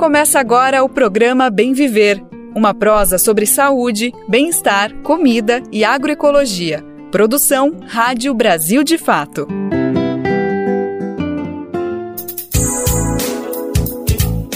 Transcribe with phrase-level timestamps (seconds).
[0.00, 2.24] Começa agora o programa Bem Viver,
[2.56, 6.82] uma prosa sobre saúde, bem-estar, comida e agroecologia.
[7.12, 9.46] Produção Rádio Brasil de Fato.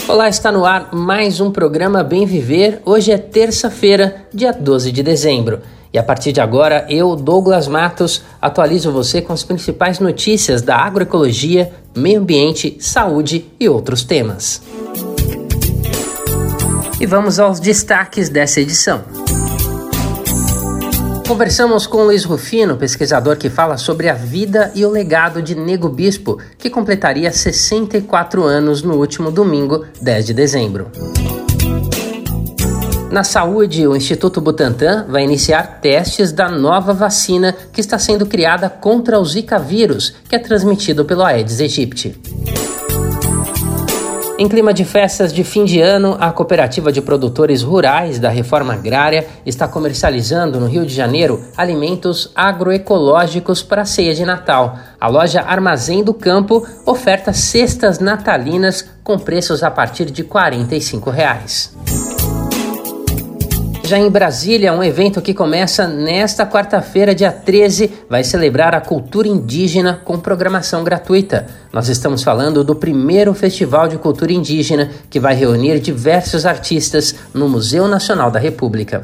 [0.07, 2.81] Olá, está no ar mais um programa Bem Viver.
[2.83, 5.61] Hoje é terça-feira, dia 12 de dezembro.
[5.93, 10.75] E a partir de agora, eu, Douglas Matos, atualizo você com as principais notícias da
[10.75, 14.63] agroecologia, meio ambiente, saúde e outros temas.
[16.99, 19.03] E vamos aos destaques dessa edição.
[21.27, 25.89] Conversamos com Luiz Rufino, pesquisador que fala sobre a vida e o legado de Nego
[25.89, 30.91] Bispo, que completaria 64 anos no último domingo, 10 de dezembro.
[33.11, 38.69] Na saúde, o Instituto Butantan vai iniciar testes da nova vacina que está sendo criada
[38.69, 42.15] contra o Zika vírus, que é transmitido pelo Aedes aegypti.
[44.37, 48.73] Em clima de festas de fim de ano, a Cooperativa de Produtores Rurais da Reforma
[48.73, 54.77] Agrária está comercializando no Rio de Janeiro alimentos agroecológicos para a ceia de Natal.
[54.99, 61.73] A loja Armazém do Campo oferta cestas natalinas com preços a partir de 45 reais.
[63.85, 69.27] Já em Brasília, um evento que começa nesta quarta-feira, dia 13, vai celebrar a cultura
[69.27, 71.45] indígena com programação gratuita.
[71.71, 77.47] Nós estamos falando do primeiro Festival de Cultura Indígena, que vai reunir diversos artistas no
[77.47, 79.03] Museu Nacional da República.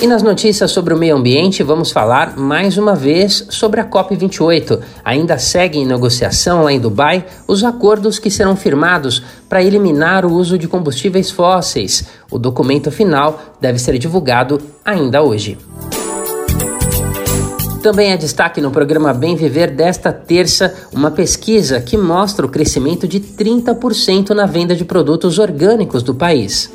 [0.00, 4.78] E nas notícias sobre o meio ambiente, vamos falar mais uma vez sobre a COP28.
[5.04, 10.32] Ainda segue em negociação lá em Dubai os acordos que serão firmados para eliminar o
[10.32, 12.04] uso de combustíveis fósseis.
[12.30, 15.56] O documento final deve ser divulgado ainda hoje.
[17.82, 23.06] Também é destaque no programa Bem Viver desta terça uma pesquisa que mostra o crescimento
[23.06, 26.70] de 30% na venda de produtos orgânicos do país.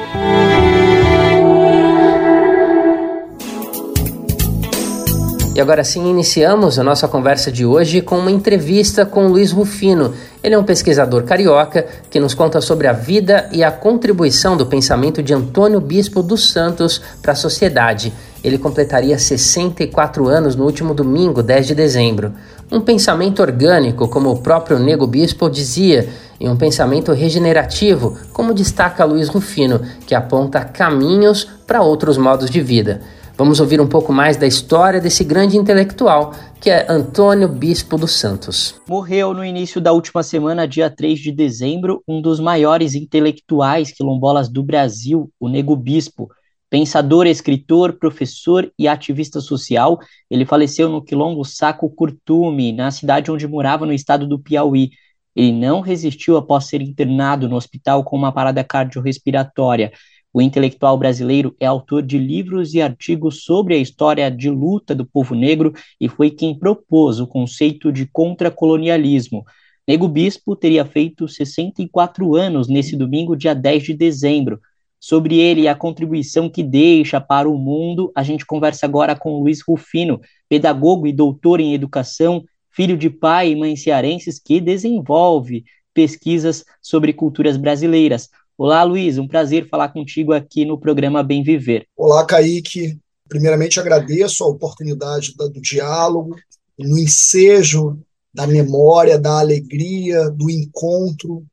[5.54, 10.14] E agora sim iniciamos a nossa conversa de hoje com uma entrevista com Luiz Rufino.
[10.42, 14.66] Ele é um pesquisador carioca que nos conta sobre a vida e a contribuição do
[14.66, 18.12] pensamento de Antônio Bispo dos Santos para a sociedade.
[18.44, 22.34] Ele completaria 64 anos no último domingo, 10 de dezembro.
[22.72, 26.08] Um pensamento orgânico, como o próprio Nego Bispo dizia,
[26.40, 32.62] e um pensamento regenerativo, como destaca Luiz Rufino, que aponta caminhos para outros modos de
[32.62, 33.02] vida.
[33.38, 38.18] Vamos ouvir um pouco mais da história desse grande intelectual, que é Antônio Bispo dos
[38.18, 38.76] Santos.
[38.88, 44.48] Morreu no início da última semana, dia 3 de dezembro, um dos maiores intelectuais quilombolas
[44.48, 46.30] do Brasil, o Nego Bispo
[46.72, 50.00] Pensador, escritor, professor e ativista social,
[50.30, 54.92] ele faleceu no quilombo Saco Curtume, na cidade onde morava no estado do Piauí.
[55.36, 59.92] Ele não resistiu após ser internado no hospital com uma parada cardiorrespiratória.
[60.34, 65.06] O intelectual brasileiro é autor de livros e artigos sobre a história de luta do
[65.06, 69.44] povo negro e foi quem propôs o conceito de contracolonialismo.
[69.86, 74.58] Nego Bispo teria feito 64 anos nesse domingo, dia 10 de dezembro
[75.02, 79.40] sobre ele e a contribuição que deixa para o mundo, a gente conversa agora com
[79.40, 85.66] Luiz Rufino, pedagogo e doutor em educação, filho de pai e mãe cearenses que desenvolve
[85.92, 88.30] pesquisas sobre culturas brasileiras.
[88.56, 91.88] Olá, Luiz, um prazer falar contigo aqui no programa Bem Viver.
[91.98, 93.00] Olá, Kaique.
[93.28, 96.36] Primeiramente, agradeço a oportunidade do diálogo,
[96.78, 98.00] no ensejo
[98.32, 101.44] da memória, da alegria, do encontro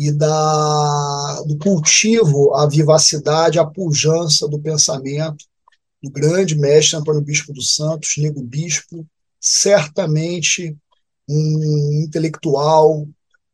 [0.00, 5.44] e da, do cultivo, a vivacidade, a pujança do pensamento.
[6.02, 9.06] Do grande mestre Antônio Bispo dos Santos, Nego Bispo,
[9.38, 10.74] certamente
[11.28, 13.06] um intelectual,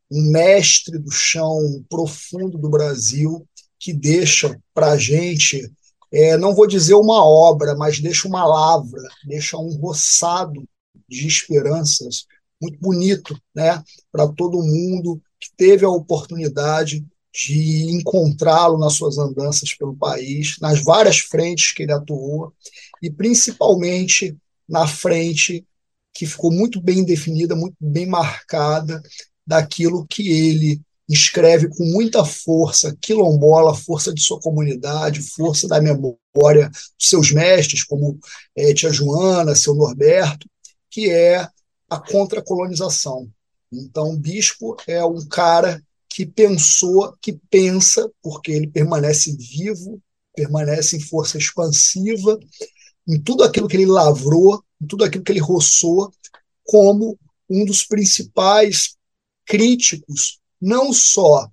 [0.09, 3.45] um mestre do chão profundo do Brasil,
[3.77, 5.69] que deixa para a gente,
[6.13, 10.63] é, não vou dizer uma obra, mas deixa uma lavra, deixa um roçado
[11.09, 12.25] de esperanças
[12.61, 13.83] muito bonito né,
[14.13, 20.83] para todo mundo que teve a oportunidade de encontrá-lo nas suas andanças pelo país, nas
[20.83, 22.53] várias frentes que ele atuou,
[23.01, 24.35] e principalmente
[24.67, 25.65] na frente
[26.13, 29.01] que ficou muito bem definida, muito bem marcada,
[29.45, 36.69] daquilo que ele escreve com muita força, quilombola, força de sua comunidade, força da memória
[36.69, 38.19] dos seus mestres, como
[38.55, 40.49] é, Tia Joana, seu Norberto,
[40.89, 41.47] que é
[41.89, 43.29] a contracolonização.
[43.71, 50.01] Então, o bispo é um cara que pensou, que pensa, porque ele permanece vivo,
[50.35, 52.39] permanece em força expansiva,
[53.07, 56.11] em tudo aquilo que ele lavrou, em tudo aquilo que ele roçou,
[56.63, 57.17] como
[57.49, 58.95] um dos principais
[59.45, 61.49] críticos, não só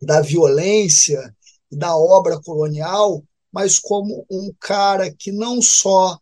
[0.00, 1.34] da violência
[1.70, 6.18] da obra colonial, mas como um cara que não só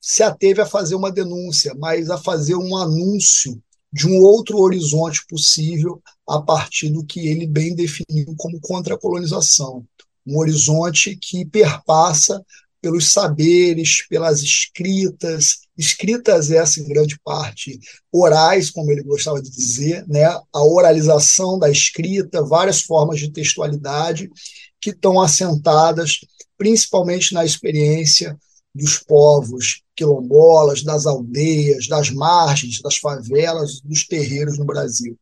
[0.00, 3.60] se ateve a fazer uma denúncia, mas a fazer um anúncio
[3.96, 9.86] de um outro horizonte possível a partir do que ele bem definiu como contra-colonização.
[10.26, 12.44] Um horizonte que perpassa
[12.78, 17.80] pelos saberes, pelas escritas, escritas essa em grande parte
[18.12, 20.26] orais, como ele gostava de dizer, né?
[20.26, 24.28] a oralização da escrita, várias formas de textualidade
[24.78, 26.18] que estão assentadas
[26.58, 28.36] principalmente na experiência
[28.74, 35.16] dos povos quilombolas, das aldeias, das margens, das favelas, dos terreiros no Brasil.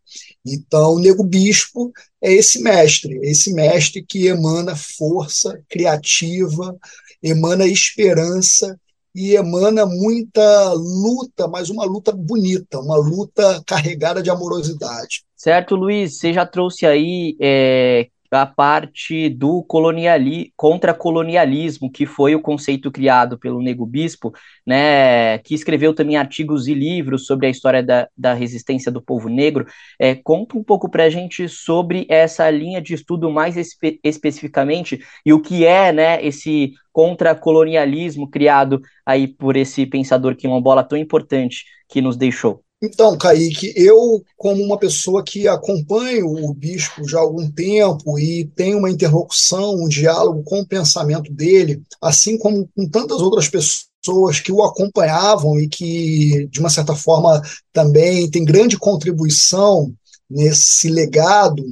[0.45, 6.77] Então, o Nego Bispo é esse mestre, é esse mestre que emana força criativa,
[7.23, 8.79] emana esperança
[9.15, 15.25] e emana muita luta, mas uma luta bonita, uma luta carregada de amorosidade.
[15.37, 18.09] Certo, Luiz, você já trouxe aí é,
[18.43, 24.33] a parte do coloniali contra-colonialismo, que foi o conceito criado pelo Nego Bispo,
[24.67, 29.29] né, que escreveu também artigos e livros sobre a história da, da resistência do povo
[29.29, 29.67] negro.
[29.99, 35.01] É, conta um pouco para a gente sobre essa linha de estudo mais espe especificamente
[35.25, 41.65] e o que é né, esse contra-colonialismo criado aí por esse pensador quilombola tão importante
[41.89, 42.64] que nos deixou.
[42.85, 48.45] Então, Kaique, eu, como uma pessoa que acompanho o bispo já há algum tempo e
[48.55, 54.39] tem uma interlocução, um diálogo com o pensamento dele, assim como com tantas outras pessoas
[54.41, 57.41] que o acompanhavam e que, de uma certa forma,
[57.73, 59.95] também tem grande contribuição
[60.29, 61.65] nesse legado,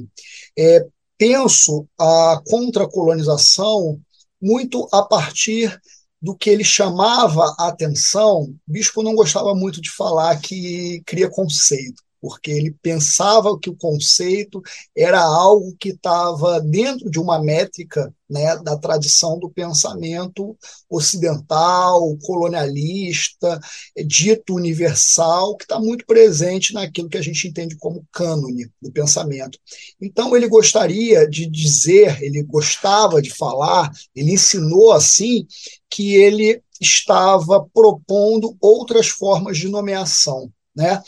[0.57, 0.83] é,
[1.15, 3.99] penso a contracolonização
[4.41, 5.79] muito a partir
[6.23, 12.02] do que ele chamava a atenção, bispo não gostava muito de falar que cria conceito,
[12.23, 14.61] porque ele pensava que o conceito
[14.95, 20.57] era algo que estava dentro de uma métrica né, da tradição do pensamento
[20.89, 23.59] ocidental, colonialista,
[24.07, 29.59] dito universal, que está muito presente naquilo que a gente entende como cânone do pensamento.
[30.01, 35.45] Então, ele gostaria de dizer, ele gostava de falar, ele ensinou assim,
[35.89, 41.01] que ele estava propondo outras formas de nomeação né?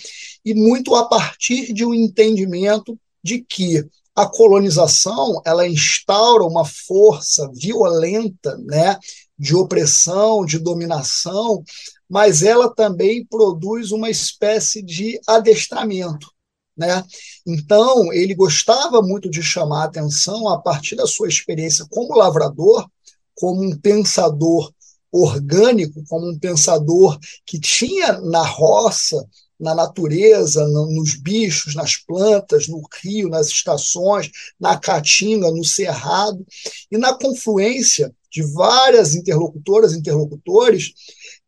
[0.45, 3.83] E muito a partir de um entendimento de que
[4.15, 8.97] a colonização ela instaura uma força violenta, né,
[9.37, 11.63] de opressão, de dominação,
[12.09, 16.31] mas ela também produz uma espécie de adestramento,
[16.77, 17.03] né?
[17.45, 22.87] Então, ele gostava muito de chamar a atenção a partir da sua experiência como lavrador,
[23.33, 24.71] como um pensador
[25.11, 29.25] orgânico, como um pensador que tinha na roça
[29.59, 36.45] na natureza, no, nos bichos, nas plantas, no rio, nas estações, na caatinga, no cerrado,
[36.91, 40.93] e na confluência de várias interlocutoras e interlocutores,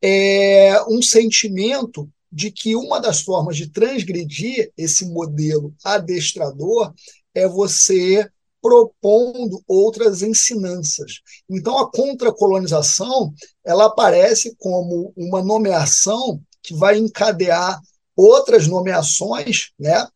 [0.02, 6.94] é um sentimento de que uma das formas de transgredir esse modelo adestrador
[7.34, 8.30] é você
[8.62, 11.22] propondo outras ensinanças.
[11.50, 13.34] Então a contracolonização,
[13.66, 17.80] ela aparece como uma nomeação que vai encadear
[18.18, 20.08] outras nomeações, né?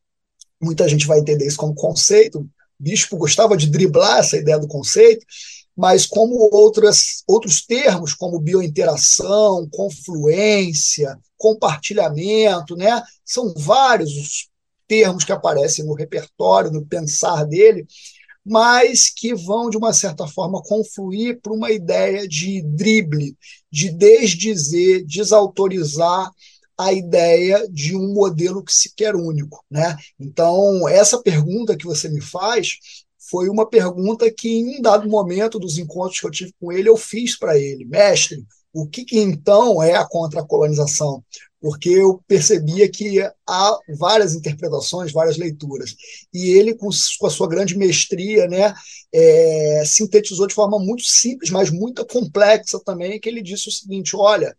[0.59, 2.39] Muita gente vai entender isso como conceito.
[2.39, 5.25] O bispo gostava de driblar essa ideia do conceito,
[5.77, 13.01] mas como outras, outros termos, como biointeração, confluência, compartilhamento, né?
[13.23, 14.51] São vários os
[14.87, 17.87] termos que aparecem no repertório, no pensar dele,
[18.45, 23.37] mas que vão, de uma certa forma, confluir para uma ideia de drible,
[23.71, 26.29] de desdizer, desautorizar
[26.81, 29.63] a ideia de um modelo que se quer único.
[29.69, 29.95] Né?
[30.19, 32.77] Então, essa pergunta que você me faz
[33.29, 36.89] foi uma pergunta que, em um dado momento dos encontros que eu tive com ele,
[36.89, 41.23] eu fiz para ele, mestre, o que, que então é a contracolonização?
[41.59, 45.93] Porque eu percebia que há várias interpretações, várias leituras.
[46.33, 48.73] E ele, com, com a sua grande mestria, né,
[49.13, 54.15] é, sintetizou de forma muito simples, mas muito complexa também, que ele disse o seguinte:
[54.15, 54.55] olha,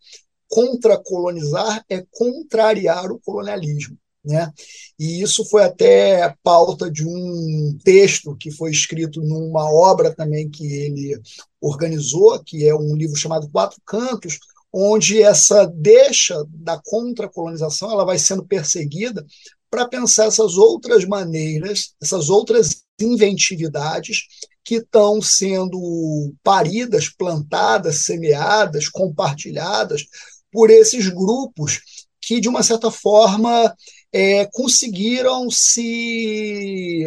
[0.53, 3.97] contracolonizar é contrariar o colonialismo.
[4.23, 4.53] Né?
[4.99, 10.65] E isso foi até pauta de um texto que foi escrito numa obra também que
[10.67, 11.19] ele
[11.59, 14.39] organizou, que é um livro chamado Quatro Cantos,
[14.71, 19.25] onde essa deixa da contracolonização ela vai sendo perseguida
[19.71, 24.27] para pensar essas outras maneiras, essas outras inventividades
[24.63, 30.07] que estão sendo paridas, plantadas, semeadas, compartilhadas
[30.53, 31.81] por esses grupos
[32.21, 33.75] que, de uma certa forma,
[34.13, 37.07] é, conseguiram se,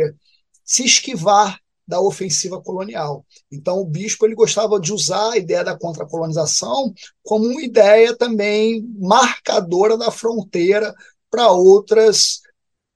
[0.64, 3.24] se esquivar da ofensiva colonial.
[3.52, 6.92] Então, o bispo ele gostava de usar a ideia da contracolonização
[7.24, 10.94] como uma ideia também marcadora da fronteira
[11.30, 12.42] para outras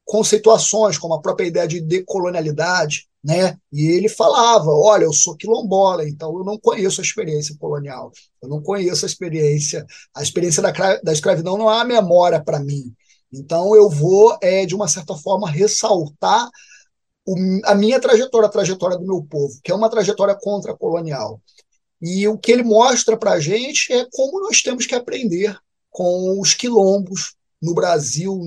[0.03, 3.57] conceituações, como a própria ideia de decolonialidade, né?
[3.71, 8.11] E ele falava: olha, eu sou quilombola, então eu não conheço a experiência colonial,
[8.41, 10.71] eu não conheço a experiência, a experiência da,
[11.03, 12.93] da escravidão não há memória para mim.
[13.31, 16.49] Então eu vou, é, de uma certa forma, ressaltar
[17.25, 17.35] o,
[17.65, 21.41] a minha trajetória, a trajetória do meu povo, que é uma trajetória contra-colonial.
[22.01, 25.57] E o que ele mostra para a gente é como nós temos que aprender
[25.89, 28.39] com os quilombos no Brasil,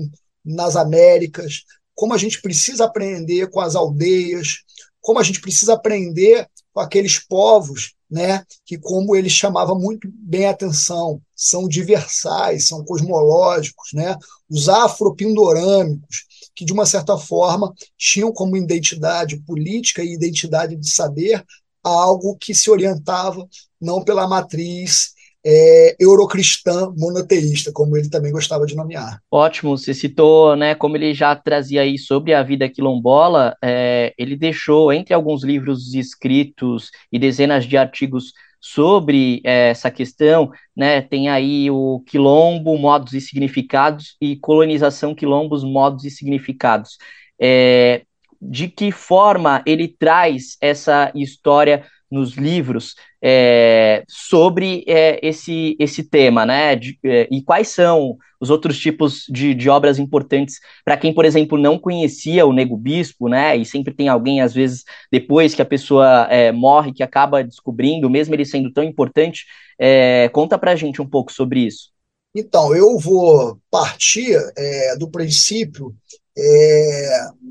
[0.43, 1.63] nas Américas,
[1.95, 4.59] como a gente precisa aprender com as aldeias,
[5.01, 10.45] como a gente precisa aprender com aqueles povos né, que, como ele chamava muito bem
[10.45, 14.15] a atenção, são diversais, são cosmológicos, né,
[14.47, 21.43] os afropindorâmicos, que, de uma certa forma, tinham como identidade política e identidade de saber
[21.83, 23.47] algo que se orientava
[23.81, 25.12] não pela matriz
[25.45, 29.19] é, eurocristã monoteísta, como ele também gostava de nomear.
[29.29, 34.35] Ótimo, você citou, né, como ele já trazia aí sobre a vida quilombola, é, ele
[34.35, 38.31] deixou entre alguns livros escritos e dezenas de artigos
[38.61, 45.65] sobre é, essa questão, né, tem aí o Quilombo, Modos e Significados e Colonização Quilombos,
[45.65, 46.97] Modos e Significados.
[47.41, 48.03] É,
[48.41, 56.45] de que forma ele traz essa história nos livros é, sobre é, esse, esse tema,
[56.45, 56.75] né?
[56.75, 61.25] De, é, e quais são os outros tipos de, de obras importantes para quem, por
[61.25, 63.57] exemplo, não conhecia o Nego Bispo, né?
[63.57, 68.09] E sempre tem alguém, às vezes, depois que a pessoa é, morre, que acaba descobrindo,
[68.09, 69.45] mesmo ele sendo tão importante.
[69.79, 71.91] É, conta para a gente um pouco sobre isso.
[72.35, 75.95] Então, eu vou partir é, do princípio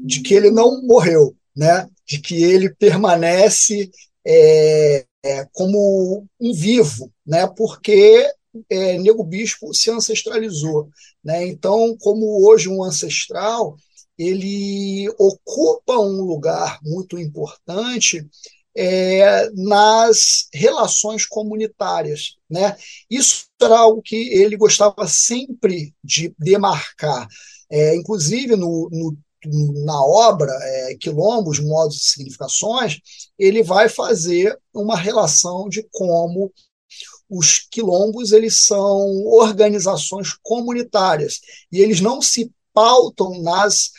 [0.04, 1.88] de que ele não morreu, né?
[2.06, 3.90] De que ele permanece
[4.26, 7.46] é, é, como um vivo, né?
[7.56, 8.26] porque
[8.68, 10.88] é, Nego Bispo se ancestralizou.
[11.24, 11.46] Né?
[11.46, 13.76] Então, como hoje um ancestral,
[14.18, 18.26] ele ocupa um lugar muito importante
[18.74, 22.36] é, nas relações comunitárias.
[22.48, 22.76] Né?
[23.10, 27.26] Isso era algo que ele gostava sempre de demarcar.
[27.70, 32.98] É, inclusive, no, no na obra é, Quilombos, Modos e Significações,
[33.38, 36.52] ele vai fazer uma relação de como
[37.28, 43.90] os quilombos eles são organizações comunitárias e eles não se pautam nas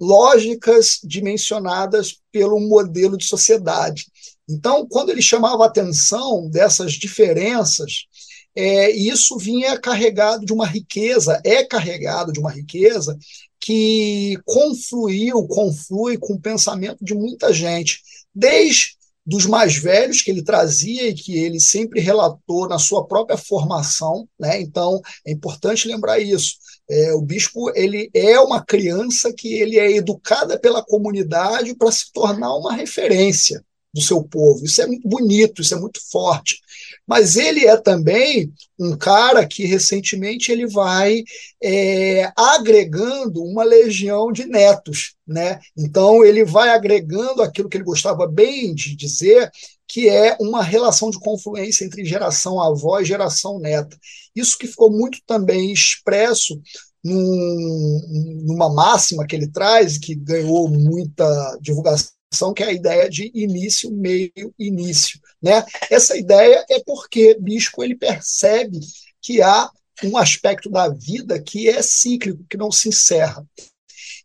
[0.00, 4.06] lógicas dimensionadas pelo modelo de sociedade.
[4.48, 8.06] Então, quando ele chamava atenção dessas diferenças,
[8.54, 13.18] é, isso vinha carregado de uma riqueza, é carregado de uma riqueza
[13.64, 18.02] que confluiu, conflui com o pensamento de muita gente,
[18.34, 18.94] desde
[19.24, 24.28] dos mais velhos que ele trazia e que ele sempre relatou na sua própria formação,
[24.38, 24.60] né?
[24.60, 26.56] Então é importante lembrar isso.
[26.90, 32.12] É, o bispo ele é uma criança que ele é educada pela comunidade para se
[32.12, 34.64] tornar uma referência do seu povo.
[34.64, 36.58] Isso é muito bonito, isso é muito forte.
[37.06, 41.22] Mas ele é também um cara que recentemente ele vai
[41.62, 45.60] é, agregando uma legião de netos, né?
[45.76, 49.48] Então ele vai agregando aquilo que ele gostava bem de dizer,
[49.86, 53.96] que é uma relação de confluência entre geração avó e geração neta.
[54.34, 56.60] Isso que ficou muito também expresso
[57.04, 62.08] num, numa máxima que ele traz, que ganhou muita divulgação
[62.52, 65.20] que é a ideia de início, meio, início.
[65.42, 65.64] Né?
[65.90, 68.80] Essa ideia é porque Bispo ele percebe
[69.20, 69.70] que há
[70.02, 73.46] um aspecto da vida que é cíclico, que não se encerra.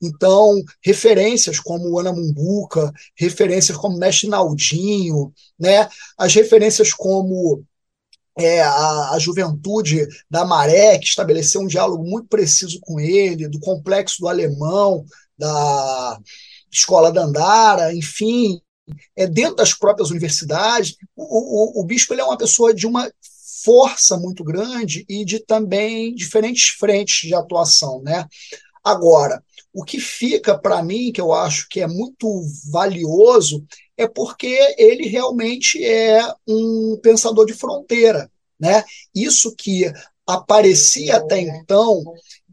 [0.02, 5.90] Então, referências como Ana Mumbuca, referências como Mestre Naldinho, né?
[6.18, 7.64] as referências como
[8.38, 13.60] é, a, a, juventude da Maré, que estabeleceu um diálogo muito preciso com ele, do
[13.60, 15.06] complexo do alemão,
[15.38, 16.20] da
[16.72, 18.62] escola da Andara, enfim,
[19.16, 20.96] é, dentro das próprias universidades.
[21.16, 23.12] O, o, o bispo é uma pessoa de uma
[23.64, 28.02] força muito grande e de também diferentes frentes de atuação.
[28.02, 28.26] Né?
[28.84, 33.64] Agora, o que fica para mim, que eu acho que é muito valioso,
[33.98, 38.32] é porque ele realmente é um pensador de fronteira.
[38.60, 38.84] Né?
[39.14, 39.92] Isso que
[40.26, 42.04] aparecia até então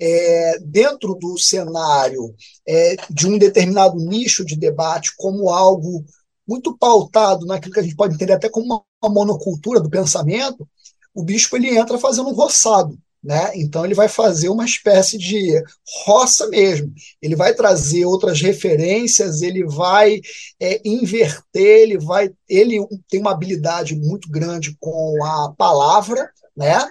[0.00, 2.34] é, dentro do cenário
[2.66, 6.04] é, de um determinado nicho de debate como algo
[6.46, 10.66] muito pautado naquilo que a gente pode entender até como uma, uma monocultura do pensamento,
[11.14, 12.96] o bispo ele entra fazendo um roçado.
[13.24, 13.50] Né?
[13.56, 15.60] Então ele vai fazer uma espécie de
[16.04, 16.92] roça mesmo.
[17.20, 20.20] Ele vai trazer outras referências, ele vai
[20.60, 26.88] é, inverter, ele vai, ele tem uma habilidade muito grande com a palavra, né?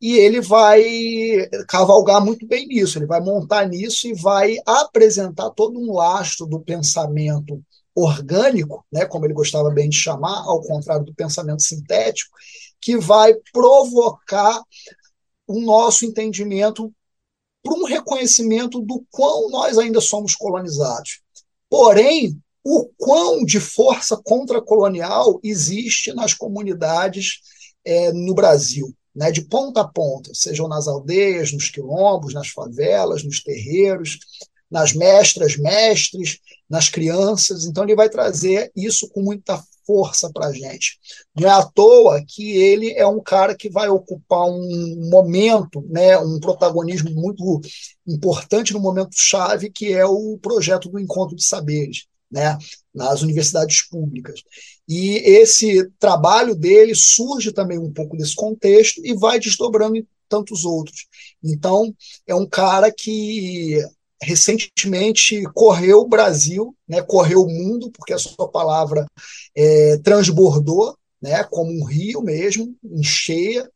[0.00, 0.82] E ele vai
[1.68, 2.98] cavalgar muito bem nisso.
[2.98, 7.60] Ele vai montar nisso e vai apresentar todo um lastro do pensamento
[7.94, 9.04] orgânico, né?
[9.06, 12.36] Como ele gostava bem de chamar, ao contrário do pensamento sintético,
[12.80, 14.62] que vai provocar
[15.46, 16.92] o nosso entendimento
[17.62, 21.20] para um reconhecimento do quão nós ainda somos colonizados.
[21.68, 27.40] Porém, o quão de força contracolonial existe nas comunidades
[27.84, 33.24] é, no Brasil, né, de ponta a ponta, sejam nas aldeias, nos quilombos, nas favelas,
[33.24, 34.16] nos terreiros,
[34.70, 36.38] nas mestras, mestres,
[36.70, 37.64] nas crianças.
[37.64, 41.00] Então, ele vai trazer isso com muita força para a gente.
[41.34, 46.16] Não é à toa que ele é um cara que vai ocupar um momento, né,
[46.18, 47.60] um protagonismo muito
[48.06, 52.06] importante no momento chave, que é o projeto do Encontro de Saberes.
[52.30, 52.58] Né,
[52.94, 54.42] nas universidades públicas.
[54.88, 60.64] E esse trabalho dele surge também um pouco desse contexto e vai desdobrando em tantos
[60.64, 61.06] outros.
[61.42, 61.94] Então,
[62.26, 63.78] é um cara que
[64.22, 69.06] recentemente correu o Brasil, né, correu o mundo, porque a sua palavra
[69.54, 73.70] é, transbordou, né, como um rio mesmo, em cheia,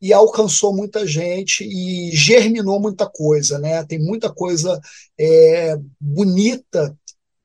[0.00, 3.58] e alcançou muita gente e germinou muita coisa.
[3.58, 3.84] Né?
[3.84, 4.80] Tem muita coisa
[5.18, 6.96] é, bonita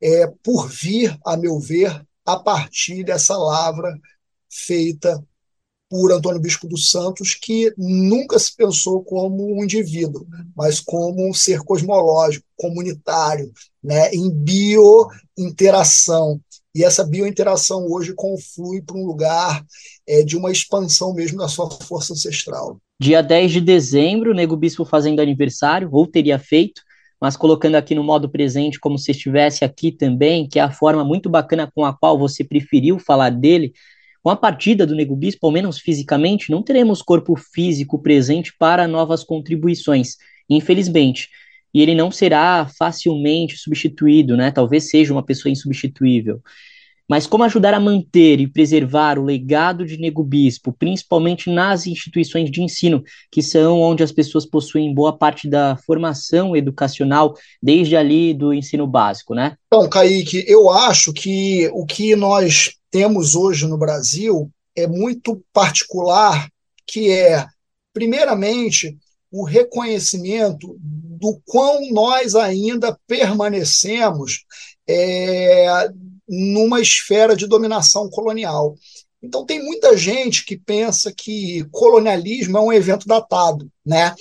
[0.01, 3.97] é, por vir, a meu ver, a partir dessa lavra
[4.49, 5.23] feita
[5.89, 11.33] por Antônio Bispo dos Santos, que nunca se pensou como um indivíduo, mas como um
[11.33, 13.49] ser cosmológico, comunitário,
[13.81, 16.41] né, em biointeração.
[16.75, 19.65] E essa biointeração hoje conflui para um lugar
[20.05, 22.77] é, de uma expansão mesmo da sua força ancestral.
[22.99, 26.81] Dia 10 de dezembro, o Nego Bispo fazendo aniversário, ou teria feito,
[27.19, 31.03] mas colocando aqui no modo presente como se estivesse aqui também, que é a forma
[31.03, 33.73] muito bacana com a qual você preferiu falar dele,
[34.23, 38.87] com a partida do Nego Bispo, ao menos fisicamente, não teremos corpo físico presente para
[38.87, 40.17] novas contribuições,
[40.49, 41.29] infelizmente.
[41.73, 44.51] E ele não será facilmente substituído, né?
[44.51, 46.41] Talvez seja uma pessoa insubstituível.
[47.07, 52.51] Mas como ajudar a manter e preservar o legado de Nego Bispo, principalmente nas instituições
[52.51, 58.33] de ensino, que são onde as pessoas possuem boa parte da formação educacional, desde ali
[58.33, 59.55] do ensino básico, né?
[59.67, 66.49] Então, Kaique, eu acho que o que nós temos hoje no Brasil é muito particular,
[66.85, 67.45] que é,
[67.93, 68.97] primeiramente,
[69.31, 74.45] o reconhecimento do quão nós ainda permanecemos
[74.87, 75.89] é,
[76.27, 78.75] numa esfera de dominação colonial.
[79.21, 84.15] Então tem muita gente que pensa que colonialismo é um evento datado, né?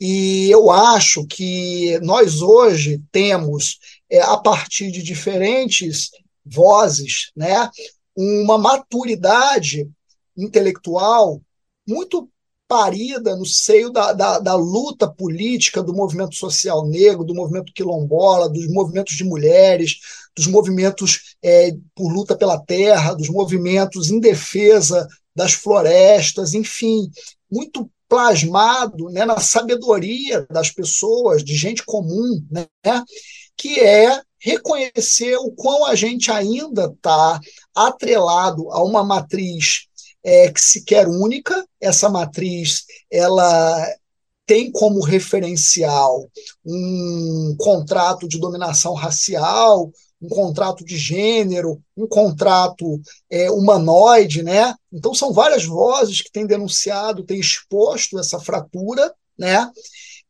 [0.00, 3.78] E eu acho que nós hoje temos,
[4.10, 6.10] é, a partir de diferentes
[6.44, 7.70] vozes, né,
[8.16, 9.88] uma maturidade
[10.36, 11.40] intelectual
[11.86, 12.28] muito
[12.66, 18.48] parida no seio da, da, da, luta política do movimento social negro, do movimento quilombola,
[18.48, 19.96] dos movimentos de mulheres,
[20.36, 27.10] dos movimentos é, por luta pela terra, dos movimentos em defesa das florestas, enfim,
[27.50, 32.66] muito plasmado né, na sabedoria das pessoas, de gente comum, né,
[33.56, 37.38] que é reconhecer o quão a gente ainda está
[37.74, 39.86] atrelado a uma matriz
[40.24, 41.64] é, que se quer única.
[41.80, 43.86] Essa matriz ela
[44.46, 46.28] tem como referencial
[46.64, 54.74] um contrato de dominação racial, um contrato de gênero, um contrato é, humanoide, né?
[54.92, 59.70] Então são várias vozes que têm denunciado, têm exposto essa fratura, né?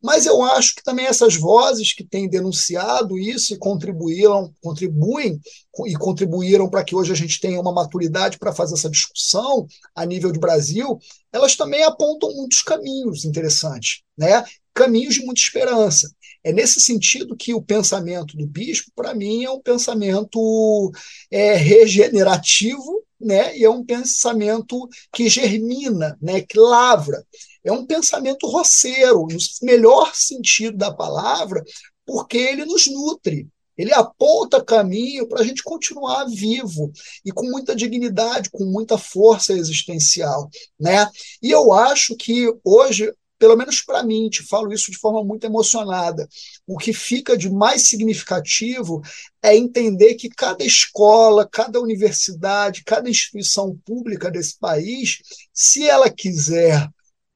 [0.01, 5.39] Mas eu acho que também essas vozes que têm denunciado isso e contribuíram, contribuem
[5.85, 10.03] e contribuíram para que hoje a gente tenha uma maturidade para fazer essa discussão a
[10.03, 10.97] nível de Brasil,
[11.31, 14.43] elas também apontam muitos caminhos interessantes, né?
[14.73, 16.09] Caminhos de muita esperança.
[16.43, 20.91] É nesse sentido que o pensamento do bispo, para mim, é um pensamento
[21.29, 23.55] é, regenerativo, né?
[23.57, 26.41] E é um pensamento que germina, né?
[26.41, 27.23] Que lavra.
[27.63, 31.63] É um pensamento roceiro, no melhor sentido da palavra,
[32.05, 36.91] porque ele nos nutre, ele aponta caminho para a gente continuar vivo
[37.25, 40.49] e com muita dignidade, com muita força existencial,
[40.79, 41.09] né?
[41.41, 45.45] E eu acho que hoje, pelo menos para mim, te falo isso de forma muito
[45.45, 46.29] emocionada,
[46.67, 49.01] o que fica de mais significativo
[49.41, 56.87] é entender que cada escola, cada universidade, cada instituição pública desse país, se ela quiser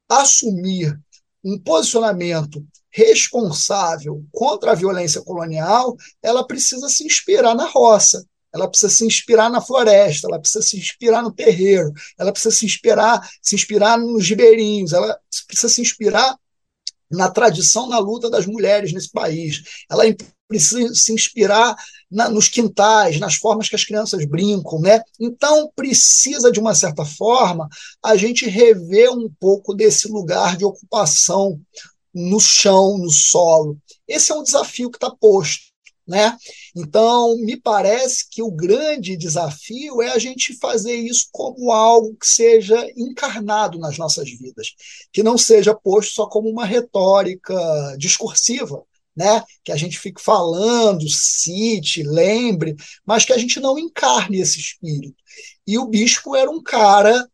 [0.07, 0.95] assumir
[1.43, 8.23] um posicionamento responsável contra a violência colonial, ela precisa se inspirar na roça,
[8.55, 12.65] ela precisa se inspirar na floresta, ela precisa se inspirar no terreiro, ela precisa se
[12.65, 16.37] inspirar, se inspirar nos ribeirinhos, ela precisa se inspirar
[17.11, 19.61] na tradição, na luta das mulheres nesse país.
[19.91, 20.03] Ela
[20.47, 21.75] precisa se inspirar
[22.09, 25.01] na, nos quintais, nas formas que as crianças brincam, né?
[25.19, 27.67] Então precisa de uma certa forma
[28.01, 31.59] a gente rever um pouco desse lugar de ocupação
[32.13, 33.77] no chão, no solo.
[34.07, 35.74] Esse é um desafio que está posto.
[36.07, 36.37] Né?
[36.75, 42.27] Então, me parece que o grande desafio é a gente fazer isso como algo que
[42.27, 44.75] seja encarnado nas nossas vidas,
[45.11, 47.55] que não seja posto só como uma retórica
[47.97, 48.83] discursiva,
[49.15, 49.43] né?
[49.63, 55.15] Que a gente fique falando, cite, lembre, mas que a gente não encarne esse espírito.
[55.65, 57.27] E o bispo era um cara,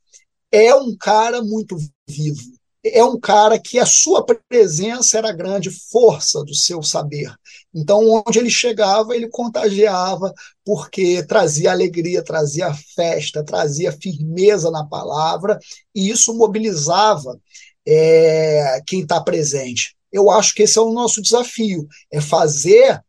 [0.52, 1.76] é um cara muito
[2.08, 2.61] vivo.
[2.84, 7.32] É um cara que a sua presença era a grande força do seu saber.
[7.74, 10.34] Então, onde ele chegava, ele contagiava,
[10.66, 15.60] porque trazia alegria, trazia festa, trazia firmeza na palavra,
[15.94, 17.40] e isso mobilizava
[17.86, 23.02] é, quem está presente eu acho que esse é o nosso desafio, é fazer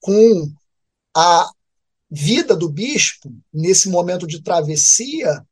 [0.00, 0.52] com
[1.16, 1.50] a
[2.10, 5.44] vida do bispo, nesse momento de travessia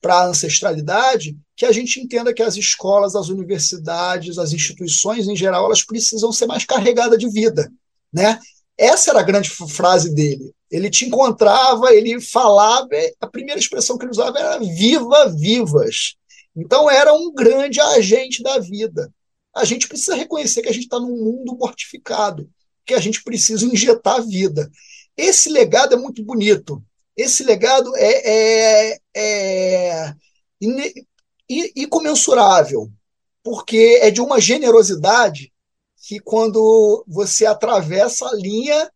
[0.00, 5.36] para a ancestralidade, que a gente entenda que as escolas, as universidades, as instituições em
[5.36, 7.70] geral, elas precisam ser mais carregadas de vida,
[8.12, 8.38] né?
[8.78, 10.54] Essa era a grande frase dele.
[10.70, 12.88] Ele te encontrava, ele falava,
[13.20, 16.14] a primeira expressão que ele usava era viva vivas.
[16.56, 19.12] Então era um grande agente da vida
[19.54, 22.48] a gente precisa reconhecer que a gente está num mundo mortificado,
[22.86, 24.70] que a gente precisa injetar vida.
[25.16, 26.82] Esse legado é muito bonito.
[27.16, 30.14] Esse legado é, é, é
[31.76, 32.90] incomensurável,
[33.42, 35.52] porque é de uma generosidade
[36.06, 38.90] que, quando você atravessa a linha,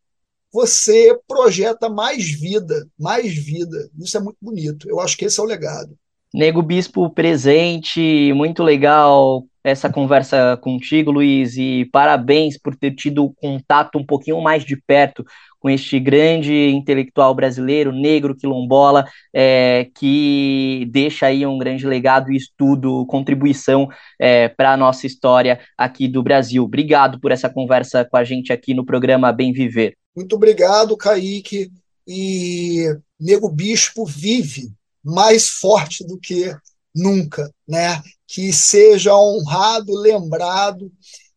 [0.53, 3.91] você projeta mais vida, mais vida.
[3.99, 4.89] Isso é muito bonito.
[4.89, 5.97] Eu acho que esse é o legado.
[6.33, 13.99] Nego Bispo presente, muito legal essa conversa contigo, Luiz, e parabéns por ter tido contato
[13.99, 15.25] um pouquinho mais de perto
[15.65, 22.37] com este grande intelectual brasileiro, negro, quilombola, é, que deixa aí um grande legado e
[22.37, 23.89] estudo, contribuição
[24.21, 26.65] é, para a nossa história aqui do Brasil.
[26.65, 29.97] Obrigado por essa conversa com a gente aqui no programa Bem Viver.
[30.15, 31.73] Muito obrigado, Kaique.
[32.07, 32.85] E
[33.19, 34.71] Nego Bispo vive
[35.03, 36.55] mais forte do que
[36.95, 38.03] nunca, né?
[38.27, 40.93] que seja honrado, lembrado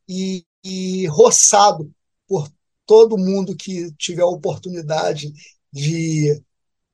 [0.06, 1.90] e, e roçado
[2.28, 2.50] por
[2.88, 5.32] todo mundo que tiver a oportunidade
[5.72, 6.42] de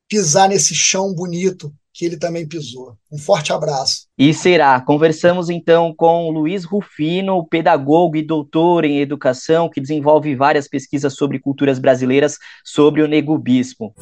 [0.10, 2.98] pisar nesse chão bonito que ele também pisou.
[3.12, 4.08] Um forte abraço.
[4.18, 4.82] E será.
[4.82, 11.40] Conversamos então com Luiz Rufino, pedagogo e doutor em educação, que desenvolve várias pesquisas sobre
[11.40, 13.94] culturas brasileiras sobre o negubismo.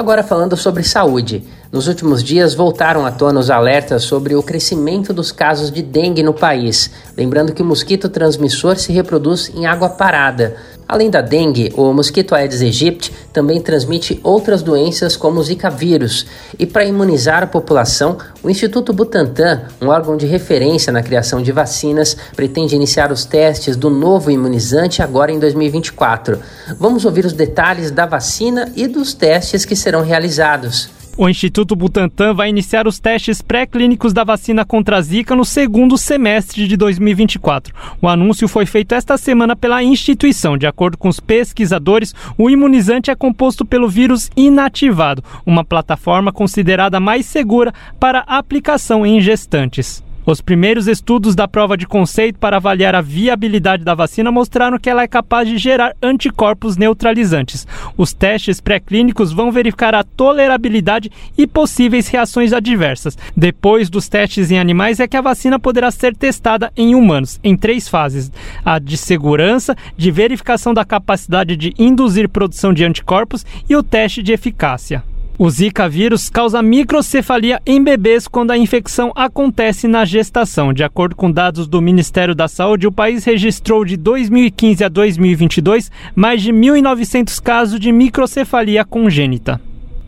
[0.00, 1.44] Agora falando sobre saúde.
[1.70, 6.22] Nos últimos dias voltaram à tona os alertas sobre o crescimento dos casos de dengue
[6.22, 6.90] no país.
[7.14, 10.56] Lembrando que o mosquito transmissor se reproduz em água parada.
[10.90, 16.26] Além da dengue, o mosquito Aedes aegypti também transmite outras doenças como o Zika vírus.
[16.58, 21.52] E para imunizar a população, o Instituto Butantan, um órgão de referência na criação de
[21.52, 26.40] vacinas, pretende iniciar os testes do novo imunizante agora em 2024.
[26.76, 30.90] Vamos ouvir os detalhes da vacina e dos testes que serão realizados.
[31.20, 35.98] O Instituto Butantan vai iniciar os testes pré-clínicos da vacina contra a Zika no segundo
[35.98, 37.74] semestre de 2024.
[38.00, 40.56] O anúncio foi feito esta semana pela instituição.
[40.56, 46.98] De acordo com os pesquisadores, o imunizante é composto pelo vírus inativado, uma plataforma considerada
[46.98, 50.02] mais segura para aplicação em gestantes.
[50.26, 54.90] Os primeiros estudos da prova de conceito para avaliar a viabilidade da vacina mostraram que
[54.90, 57.66] ela é capaz de gerar anticorpos neutralizantes.
[57.96, 63.16] Os testes pré-clínicos vão verificar a tolerabilidade e possíveis reações adversas.
[63.34, 67.56] Depois dos testes em animais, é que a vacina poderá ser testada em humanos, em
[67.56, 68.30] três fases:
[68.62, 74.22] a de segurança, de verificação da capacidade de induzir produção de anticorpos e o teste
[74.22, 75.02] de eficácia.
[75.42, 80.70] O Zika vírus causa microcefalia em bebês quando a infecção acontece na gestação.
[80.70, 85.90] De acordo com dados do Ministério da Saúde, o país registrou de 2015 a 2022
[86.14, 89.58] mais de 1.900 casos de microcefalia congênita.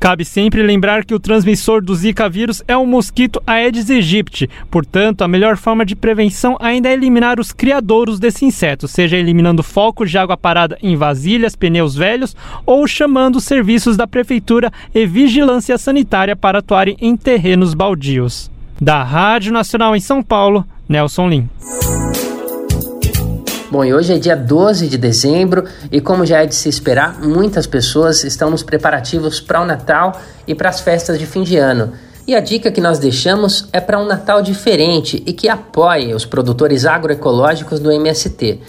[0.02, 4.50] Cabe sempre lembrar que o transmissor do Zika vírus é o mosquito Aedes aegypti.
[4.68, 9.62] Portanto, a melhor forma de prevenção ainda é eliminar os criadouros desse inseto, seja eliminando
[9.62, 12.34] focos de água parada em vasilhas, pneus velhos
[12.66, 18.50] ou chamando os serviços da prefeitura e vigilância sanitária para atuarem em terrenos baldios.
[18.80, 21.48] Da Rádio Nacional em São Paulo, Nelson Lim.
[23.72, 27.18] Bom, e hoje é dia 12 de dezembro e, como já é de se esperar,
[27.22, 30.12] muitas pessoas estão nos preparativos para o Natal
[30.46, 31.90] e para as festas de fim de ano.
[32.26, 36.26] E a dica que nós deixamos é para um Natal diferente e que apoie os
[36.26, 38.60] produtores agroecológicos do MST.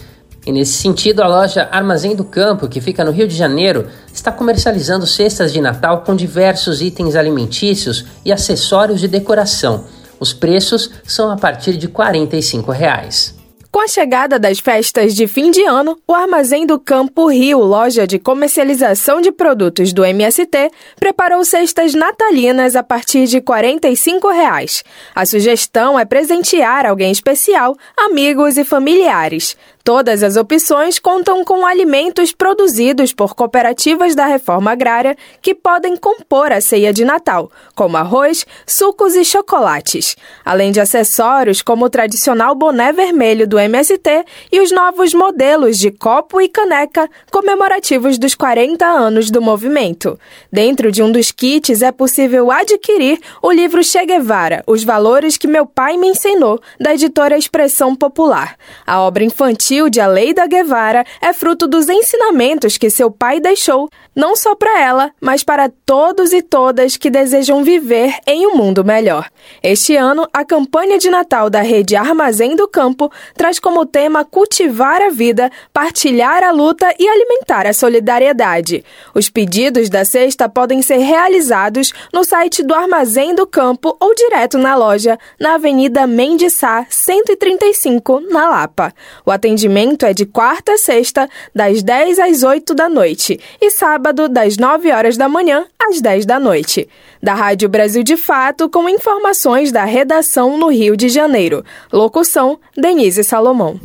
[0.45, 4.31] E nesse sentido, a loja Armazém do Campo, que fica no Rio de Janeiro, está
[4.31, 9.83] comercializando cestas de Natal com diversos itens alimentícios e acessórios de decoração.
[10.17, 13.42] Os preços são a partir de 45 reais.
[13.73, 18.05] Com a chegada das festas de fim de ano, o Armazém do Campo Rio, loja
[18.05, 24.83] de comercialização de produtos do MST, preparou cestas natalinas a partir de 45 reais.
[25.15, 29.57] A sugestão é presentear alguém especial, amigos e familiares.
[29.85, 36.53] Todas as opções contam com alimentos produzidos por cooperativas da reforma agrária que podem compor
[36.53, 40.15] a ceia de Natal, como arroz, sucos e chocolates,
[40.45, 45.91] além de acessórios como o tradicional boné vermelho do MST e os novos modelos de
[45.91, 50.17] copo e caneca comemorativos dos 40 anos do movimento.
[50.49, 55.45] Dentro de um dos kits é possível adquirir o livro Che Guevara, Os Valores que
[55.45, 58.55] Meu Pai Me Ensinou, da editora Expressão Popular.
[58.87, 63.39] A obra infantil de A Lei da Guevara é fruto dos ensinamentos que seu pai
[63.39, 68.56] deixou, não só para ela, mas para todos e todas que desejam viver em um
[68.56, 69.30] mundo melhor.
[69.62, 75.02] Este ano, a campanha de Natal da rede Armazém do Campo traz como tema cultivar
[75.02, 78.84] a vida, partilhar a luta e alimentar a solidariedade.
[79.13, 84.58] Os pedidos da cesta podem ser realizados no site do Armazém do Campo ou direto
[84.58, 88.93] na loja, na Avenida Mendes Sá, 135, na Lapa.
[89.26, 93.71] O atendimento atendimento é de quarta a sexta, das 10 às 8 da noite, e
[93.71, 96.89] sábado, das 9 horas da manhã às 10 da noite.
[97.21, 101.63] Da Rádio Brasil de Fato, com informações da redação no Rio de Janeiro.
[101.91, 103.79] Locução: Denise Salomão.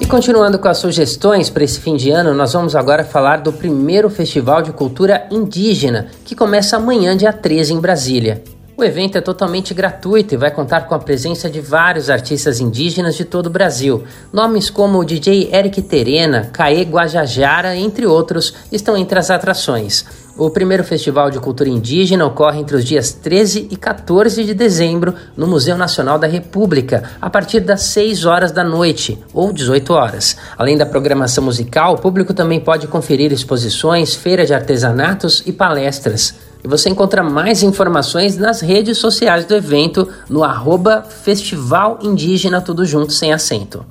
[0.00, 3.52] E continuando com as sugestões para esse fim de ano, nós vamos agora falar do
[3.52, 8.42] primeiro Festival de Cultura Indígena, que começa amanhã, dia 13, em Brasília.
[8.78, 13.16] O evento é totalmente gratuito e vai contar com a presença de vários artistas indígenas
[13.16, 14.04] de todo o Brasil.
[14.32, 20.04] Nomes como o DJ Eric Terena, Caê Guajajara, entre outros, estão entre as atrações.
[20.36, 25.12] O primeiro Festival de Cultura Indígena ocorre entre os dias 13 e 14 de dezembro
[25.36, 30.36] no Museu Nacional da República, a partir das 6 horas da noite ou 18 horas.
[30.56, 36.46] Além da programação musical, o público também pode conferir exposições, feira de artesanatos e palestras.
[36.68, 43.10] Você encontra mais informações nas redes sociais do evento no arroba Festival Indígena Tudo Junto
[43.10, 43.86] Sem Acento.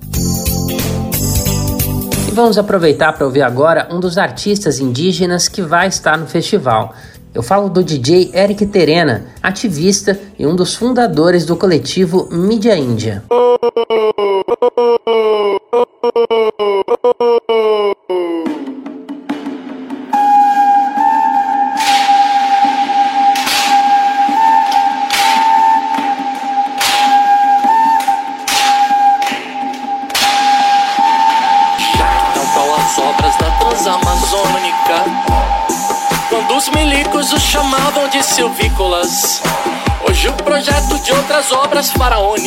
[2.27, 6.93] E vamos aproveitar para ouvir agora um dos artistas indígenas que vai estar no festival.
[7.33, 13.23] Eu falo do DJ Eric Terena, ativista e um dos fundadores do coletivo Mídia Índia.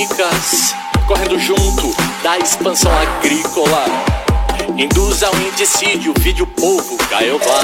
[0.00, 0.74] técnicas,
[1.06, 3.84] correndo junto da expansão agrícola.
[4.76, 7.60] Induz ao indicídio, vídeo povo caiobá.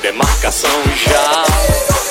[0.00, 2.03] Demarcação já.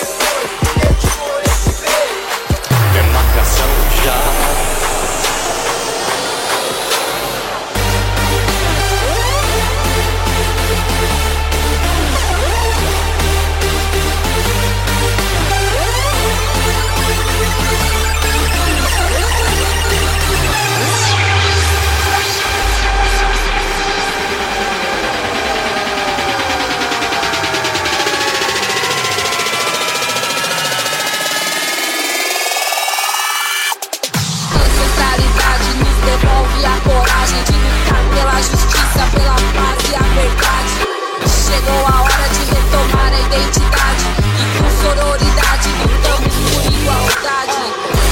[41.64, 44.06] Chegou a hora de retomar a identidade.
[44.36, 47.64] E com sororidade lutamos por igualdade.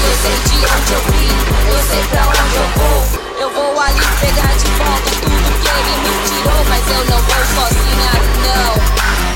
[0.08, 1.36] Eu sei de onde eu vim,
[1.68, 3.00] eu sei pra onde eu vou.
[3.40, 7.44] Eu vou ali pegar de volta tudo que ele me tirou Mas eu não vou
[7.54, 8.72] sozinha, não.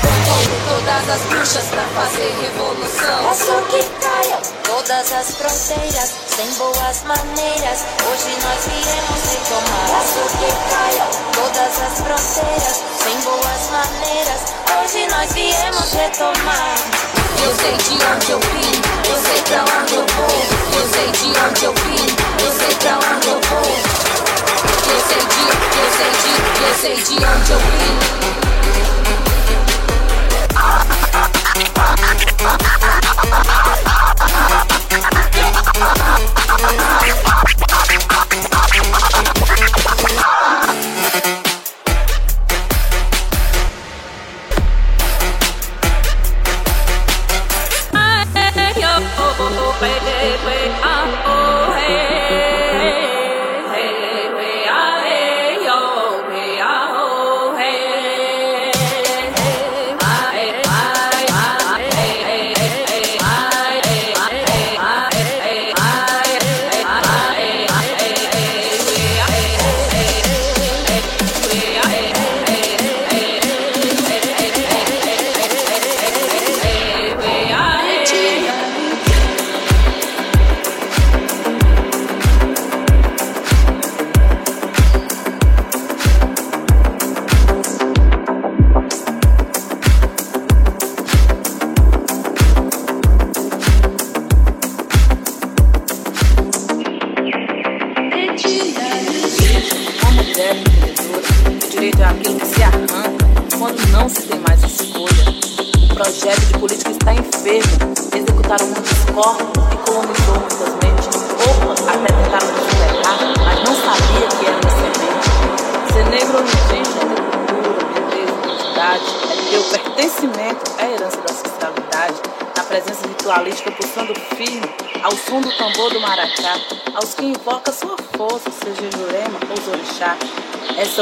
[0.09, 3.29] Eu todas as bruxas pra fazer revolução.
[3.29, 7.83] É só que caia todas as fronteiras, sem boas maneiras.
[8.07, 14.41] Hoje nós viemos retomar aço que caia, todas as fronteiras, sem boas maneiras.
[14.79, 16.75] Hoje nós viemos retomar.
[17.43, 20.79] Eu sei de onde eu vim, eu sei pra onde eu vou.
[20.79, 22.07] Eu sei de onde eu vim,
[22.45, 23.67] eu sei pra onde eu vou.
[24.87, 25.43] Eu sei de,
[25.75, 26.31] eu sei de,
[26.63, 27.99] eu sei de onde eu vim.
[30.55, 31.95] Ah, ah, ah, ah,
[32.39, 32.57] ah, ah,
[33.33, 33.76] ah, ah.
[36.59, 37.36] Thank you.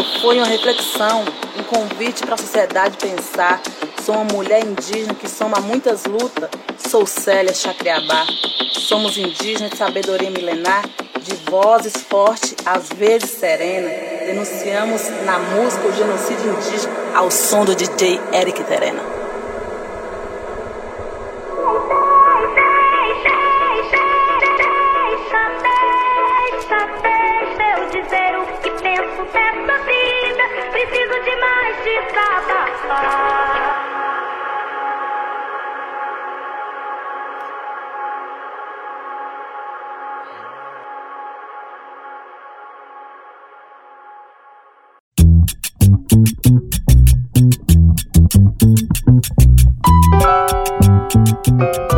[0.03, 1.23] Foi uma reflexão,
[1.57, 3.61] um convite para a sociedade pensar.
[4.03, 6.49] Sou uma mulher indígena que soma muitas lutas.
[6.77, 8.25] Sou Célia Chacriabá.
[8.71, 10.83] Somos indígenas de sabedoria milenar,
[11.21, 13.89] de vozes fortes, às vezes serena.
[14.25, 19.24] Denunciamos na música o genocídio indígena ao som do DJ Eric Terena.
[29.23, 33.34] Peça vida preciso de mais de cada desabafar.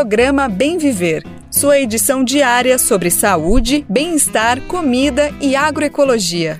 [0.00, 6.58] Programa Bem Viver, sua edição diária sobre saúde, bem-estar, comida e agroecologia.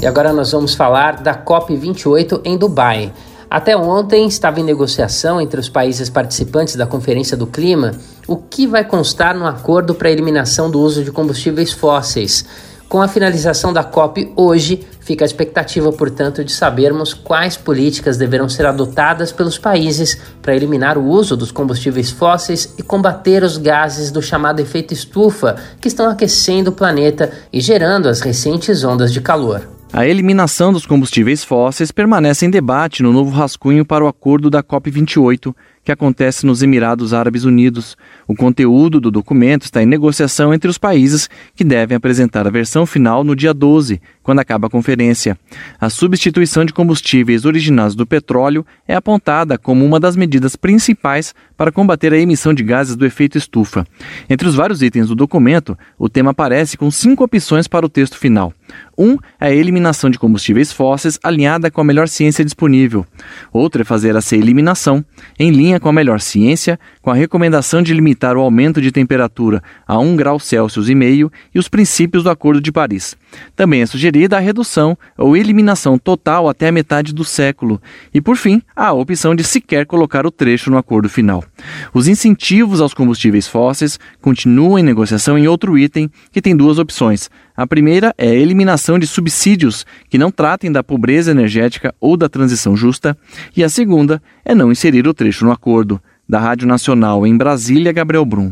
[0.00, 3.12] E agora nós vamos falar da COP28 em Dubai.
[3.50, 8.66] Até ontem estava em negociação entre os países participantes da Conferência do Clima o que
[8.66, 12.44] vai constar no acordo para a eliminação do uso de combustíveis fósseis.
[12.88, 18.48] Com a finalização da COP hoje, fica a expectativa, portanto, de sabermos quais políticas deverão
[18.48, 24.12] ser adotadas pelos países para eliminar o uso dos combustíveis fósseis e combater os gases
[24.12, 29.20] do chamado efeito estufa, que estão aquecendo o planeta e gerando as recentes ondas de
[29.20, 29.62] calor.
[29.92, 34.62] A eliminação dos combustíveis fósseis permanece em debate no novo rascunho para o acordo da
[34.62, 35.54] COP28,
[35.86, 37.96] que acontece nos Emirados Árabes Unidos.
[38.26, 42.84] O conteúdo do documento está em negociação entre os países que devem apresentar a versão
[42.84, 45.38] final no dia 12, quando acaba a conferência.
[45.80, 51.70] A substituição de combustíveis originados do petróleo é apontada como uma das medidas principais para
[51.70, 53.86] combater a emissão de gases do efeito estufa.
[54.28, 58.18] Entre os vários itens do documento, o tema aparece com cinco opções para o texto
[58.18, 58.52] final.
[58.98, 63.06] Um é a eliminação de combustíveis fósseis alinhada com a melhor ciência disponível.
[63.52, 65.04] Outro é fazer essa eliminação
[65.38, 69.62] em linha com a melhor ciência, com a recomendação de limitar o aumento de temperatura
[69.86, 73.16] a 1 grau Celsius e meio e os princípios do Acordo de Paris.
[73.54, 77.80] Também é sugerida a redução ou eliminação total até a metade do século.
[78.12, 81.44] E, por fim, a opção de sequer colocar o trecho no acordo final.
[81.92, 87.30] Os incentivos aos combustíveis fósseis continuam em negociação em outro item que tem duas opções.
[87.56, 92.28] A primeira é a eliminação de subsídios que não tratem da pobreza energética ou da
[92.28, 93.16] transição justa,
[93.56, 96.00] e a segunda é não inserir o trecho no acordo.
[96.28, 98.50] Da Rádio Nacional em Brasília, Gabriel Brum.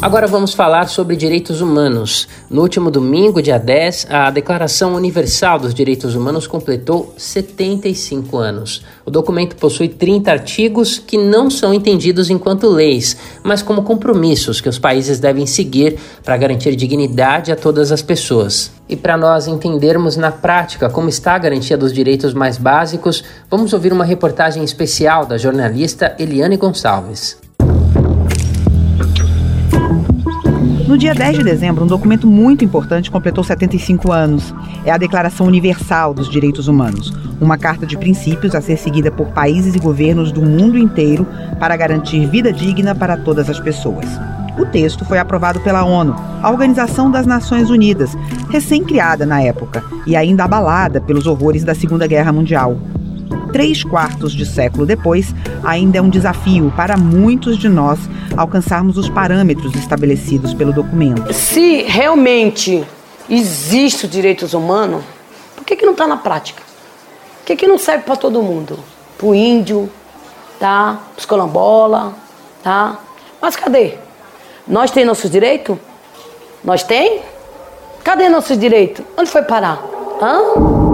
[0.00, 2.28] Agora vamos falar sobre direitos humanos.
[2.48, 8.84] No último domingo, dia 10, a Declaração Universal dos Direitos Humanos completou 75 anos.
[9.04, 14.68] O documento possui 30 artigos que não são entendidos enquanto leis, mas como compromissos que
[14.68, 18.70] os países devem seguir para garantir dignidade a todas as pessoas.
[18.88, 23.72] E para nós entendermos na prática como está a garantia dos direitos mais básicos, vamos
[23.72, 27.47] ouvir uma reportagem especial da jornalista Eliane Gonçalves.
[30.88, 34.54] No dia 10 de dezembro, um documento muito importante completou 75 anos.
[34.86, 39.26] É a Declaração Universal dos Direitos Humanos, uma carta de princípios a ser seguida por
[39.26, 41.26] países e governos do mundo inteiro
[41.60, 44.06] para garantir vida digna para todas as pessoas.
[44.58, 48.16] O texto foi aprovado pela ONU, a Organização das Nações Unidas,
[48.48, 52.78] recém-criada na época e ainda abalada pelos horrores da Segunda Guerra Mundial
[53.48, 55.34] três quartos de século depois,
[55.64, 57.98] ainda é um desafio para muitos de nós
[58.36, 61.32] alcançarmos os parâmetros estabelecidos pelo documento.
[61.32, 62.84] Se realmente
[63.28, 65.02] existe os direitos humanos,
[65.56, 66.62] por que, que não está na prática?
[67.40, 68.78] Por que, que não serve para todo mundo?
[69.16, 69.90] Para o índio,
[70.58, 71.00] tá?
[71.12, 72.14] para os colombola,
[72.62, 72.98] tá?
[73.40, 73.94] Mas cadê?
[74.66, 75.76] Nós temos nossos direitos?
[76.62, 77.22] Nós tem?
[78.04, 79.04] Cadê nossos direitos?
[79.16, 79.82] Onde foi parar?
[80.20, 80.87] Hã?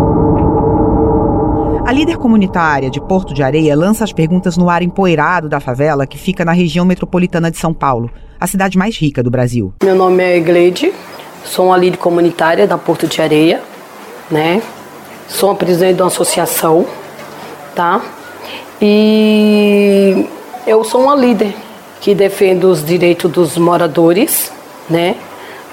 [1.86, 6.06] A líder comunitária de Porto de Areia lança as perguntas no ar empoeirado da favela
[6.06, 8.10] que fica na região metropolitana de São Paulo,
[8.40, 9.74] a cidade mais rica do Brasil.
[9.82, 10.94] Meu nome é Gleide,
[11.44, 13.60] sou uma líder comunitária da Porto de Areia,
[14.30, 14.62] né?
[15.28, 16.86] Sou uma presidente de uma associação,
[17.74, 18.00] tá?
[18.80, 20.26] E
[20.66, 21.54] eu sou uma líder
[22.00, 24.50] que defende os direitos dos moradores,
[24.88, 25.16] né?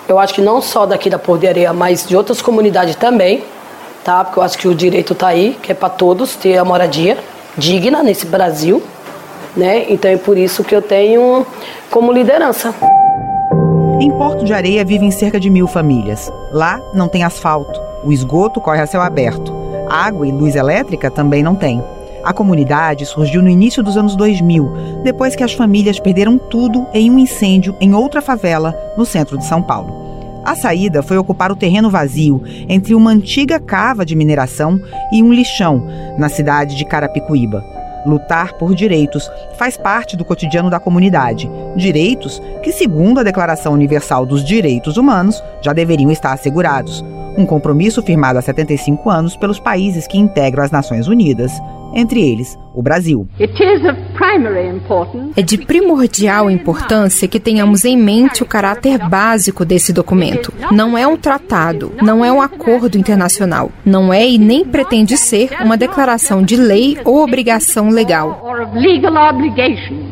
[0.10, 3.46] Eu acho que não só daqui da Porto de Areia, mas de outras comunidades também,
[4.04, 4.24] tá?
[4.24, 7.18] Porque eu acho que o direito está aí, que é para todos ter a moradia
[7.58, 8.82] digna nesse Brasil,
[9.56, 9.86] né?
[9.90, 11.46] Então é por isso que eu tenho
[11.90, 12.74] como liderança.
[14.00, 16.32] Em Porto de Areia vivem cerca de mil famílias.
[16.52, 19.54] Lá não tem asfalto, o esgoto corre a céu aberto,
[19.90, 21.84] água e luz elétrica também não tem.
[22.24, 27.10] A comunidade surgiu no início dos anos 2000, depois que as famílias perderam tudo em
[27.10, 30.11] um incêndio em outra favela no centro de São Paulo.
[30.44, 34.82] A saída foi ocupar o terreno vazio entre uma antiga cava de mineração
[35.12, 35.88] e um lixão,
[36.18, 37.64] na cidade de Carapicuíba.
[38.06, 41.50] Lutar por direitos faz parte do cotidiano da comunidade.
[41.76, 47.06] Direitos que, segundo a Declaração Universal dos Direitos Humanos, já deveriam estar assegurados.
[47.38, 51.52] Um compromisso firmado há 75 anos pelos países que integram as Nações Unidas
[51.94, 53.28] entre eles o Brasil.
[55.36, 60.54] É de primordial importância que tenhamos em mente o caráter básico desse documento.
[60.72, 65.50] Não é um tratado, não é um acordo internacional, não é e nem pretende ser
[65.62, 68.42] uma declaração de lei ou obrigação legal.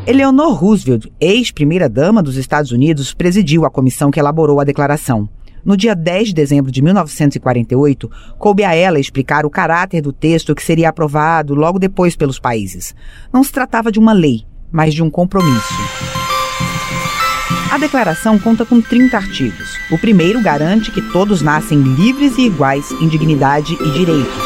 [0.05, 5.29] Eleanor Roosevelt, ex-primeira-dama dos Estados Unidos, presidiu a comissão que elaborou a declaração.
[5.63, 10.55] No dia 10 de dezembro de 1948, coube a ela explicar o caráter do texto
[10.55, 12.95] que seria aprovado logo depois pelos países.
[13.31, 15.73] Não se tratava de uma lei, mas de um compromisso.
[17.71, 19.77] A declaração conta com 30 artigos.
[19.91, 24.43] O primeiro garante que todos nascem livres e iguais em dignidade e direitos.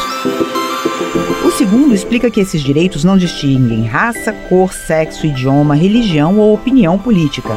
[1.44, 6.98] O segundo explica que esses direitos não distinguem raça, cor, sexo, idioma, religião ou opinião
[6.98, 7.56] política.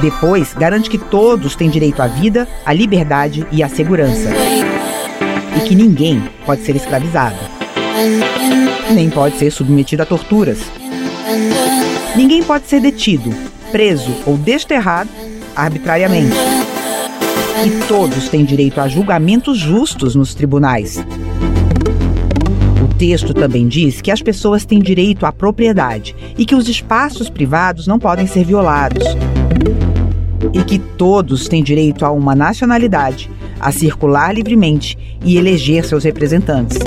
[0.00, 4.30] Depois, garante que todos têm direito à vida, à liberdade e à segurança.
[5.56, 7.36] E que ninguém pode ser escravizado.
[8.90, 10.58] Nem pode ser submetido a torturas.
[12.16, 13.30] Ninguém pode ser detido,
[13.70, 15.10] preso ou desterrado
[15.54, 16.36] arbitrariamente.
[17.66, 20.96] E todos têm direito a julgamentos justos nos tribunais.
[22.82, 27.28] O texto também diz que as pessoas têm direito à propriedade e que os espaços
[27.28, 29.04] privados não podem ser violados
[30.52, 36.78] e que todos têm direito a uma nacionalidade, a circular livremente e eleger seus representantes.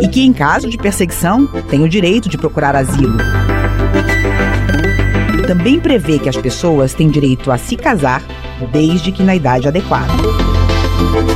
[0.00, 3.18] E que, em caso de perseguição, têm o direito de procurar asilo.
[5.46, 8.22] Também prevê que as pessoas têm direito a se casar
[8.72, 10.12] desde que na idade adequada.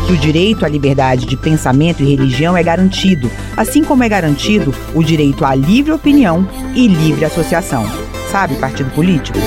[0.06, 4.74] Que o direito à liberdade de pensamento e religião é garantido, assim como é garantido
[4.94, 7.86] o direito à livre opinião e livre associação.
[8.30, 9.38] Sabe, partido político?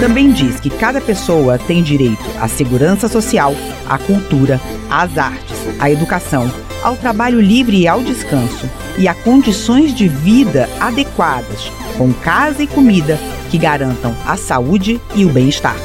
[0.00, 3.52] Também diz que cada pessoa tem direito à segurança social,
[3.88, 6.48] à cultura, às artes, à educação,
[6.84, 12.66] ao trabalho livre e ao descanso, e a condições de vida adequadas, com casa e
[12.68, 13.18] comida
[13.50, 15.76] que garantam a saúde e o bem-estar.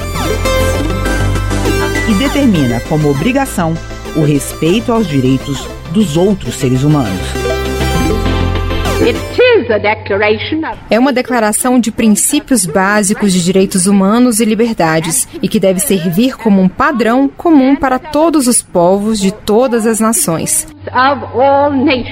[2.07, 3.73] E determina como obrigação
[4.15, 7.52] o respeito aos direitos dos outros seres humanos.
[10.89, 16.37] É uma declaração de princípios básicos de direitos humanos e liberdades e que deve servir
[16.37, 20.65] como um padrão comum para todos os povos de todas as nações.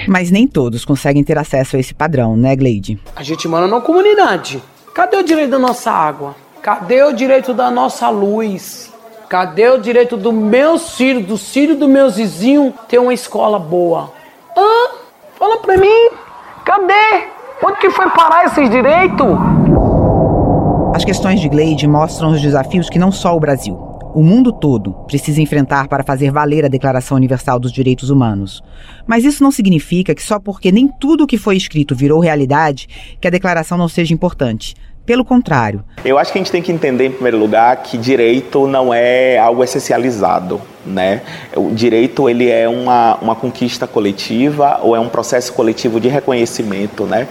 [0.09, 2.99] Mas nem todos conseguem ter acesso a esse padrão, né, Gleide?
[3.15, 4.61] A gente mora numa comunidade.
[4.93, 6.35] Cadê o direito da nossa água?
[6.61, 8.91] Cadê o direito da nossa luz?
[9.29, 14.11] Cadê o direito do meu filho, do filho do meu vizinho ter uma escola boa?
[14.57, 14.89] Hã?
[15.39, 16.20] Fala pra mim.
[16.65, 17.27] Cadê?
[17.63, 19.37] Onde que foi parar esses direitos?
[20.95, 24.91] As questões de Gleide mostram os desafios que não só o Brasil, o mundo todo
[25.07, 28.61] precisa enfrentar para fazer valer a Declaração Universal dos Direitos Humanos.
[29.07, 32.89] Mas isso não significa que só porque nem tudo o que foi escrito virou realidade,
[33.21, 34.75] que a declaração não seja importante.
[35.05, 35.83] Pelo contrário.
[36.05, 39.37] Eu acho que a gente tem que entender, em primeiro lugar, que direito não é
[39.37, 40.61] algo essencializado.
[40.85, 41.21] Né?
[41.55, 47.03] O direito ele é uma, uma conquista coletiva ou é um processo coletivo de reconhecimento.
[47.05, 47.27] Né?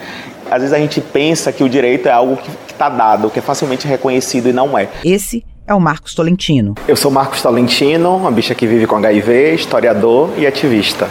[0.51, 3.43] Às vezes a gente pensa que o direito é algo que está dado, que é
[3.43, 4.89] facilmente reconhecido e não é.
[5.05, 6.75] Esse é o Marcos Tolentino.
[6.89, 11.09] Eu sou Marcos Tolentino, uma bicha que vive com HIV, historiador e ativista.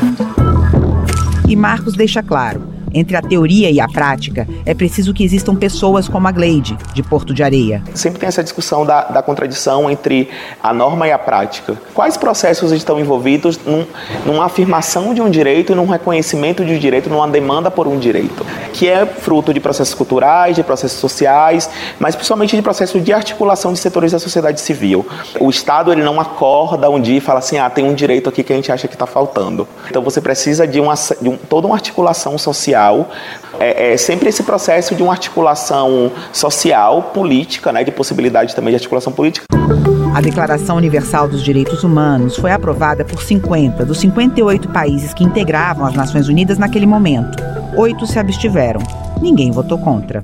[1.47, 6.07] E Marcos deixa claro entre a teoria e a prática, é preciso que existam pessoas
[6.07, 7.83] como a Gleide, de Porto de Areia.
[7.93, 10.29] Sempre tem essa discussão da, da contradição entre
[10.61, 11.79] a norma e a prática.
[11.93, 13.85] Quais processos estão envolvidos num,
[14.25, 17.99] numa afirmação de um direito e num reconhecimento de um direito, numa demanda por um
[17.99, 21.69] direito, que é fruto de processos culturais, de processos sociais,
[21.99, 25.05] mas principalmente de processos de articulação de setores da sociedade civil.
[25.39, 28.43] O Estado ele não acorda um dia e fala assim, ah, tem um direito aqui
[28.43, 29.67] que a gente acha que está faltando.
[29.89, 33.11] Então você precisa de, uma, de um, toda uma articulação social social,
[33.59, 38.75] é, é, sempre esse processo de uma articulação social, política, né, de possibilidade também de
[38.75, 39.45] articulação política.
[40.13, 45.85] A Declaração Universal dos Direitos Humanos foi aprovada por 50 dos 58 países que integravam
[45.85, 47.37] as Nações Unidas naquele momento.
[47.75, 48.81] Oito se abstiveram.
[49.21, 50.23] Ninguém votou contra.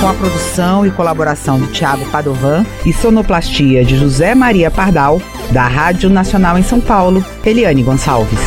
[0.00, 5.66] Com a produção e colaboração de Tiago Padovan e sonoplastia de José Maria Pardal, da
[5.66, 8.38] Rádio Nacional em São Paulo, Eliane Gonçalves.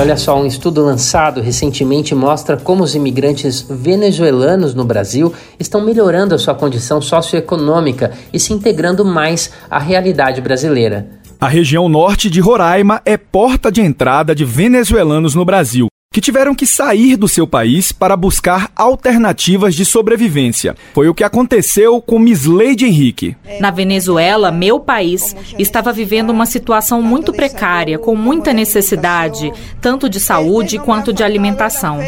[0.00, 6.34] Olha só, um estudo lançado recentemente mostra como os imigrantes venezuelanos no Brasil estão melhorando
[6.34, 11.06] a sua condição socioeconômica e se integrando mais à realidade brasileira.
[11.38, 16.56] A região norte de Roraima é porta de entrada de venezuelanos no Brasil que tiveram
[16.56, 20.74] que sair do seu país para buscar alternativas de sobrevivência.
[20.92, 23.36] Foi o que aconteceu com Miss Lady Henrique.
[23.60, 30.18] Na Venezuela, meu país, estava vivendo uma situação muito precária, com muita necessidade, tanto de
[30.18, 32.00] saúde quanto de alimentação.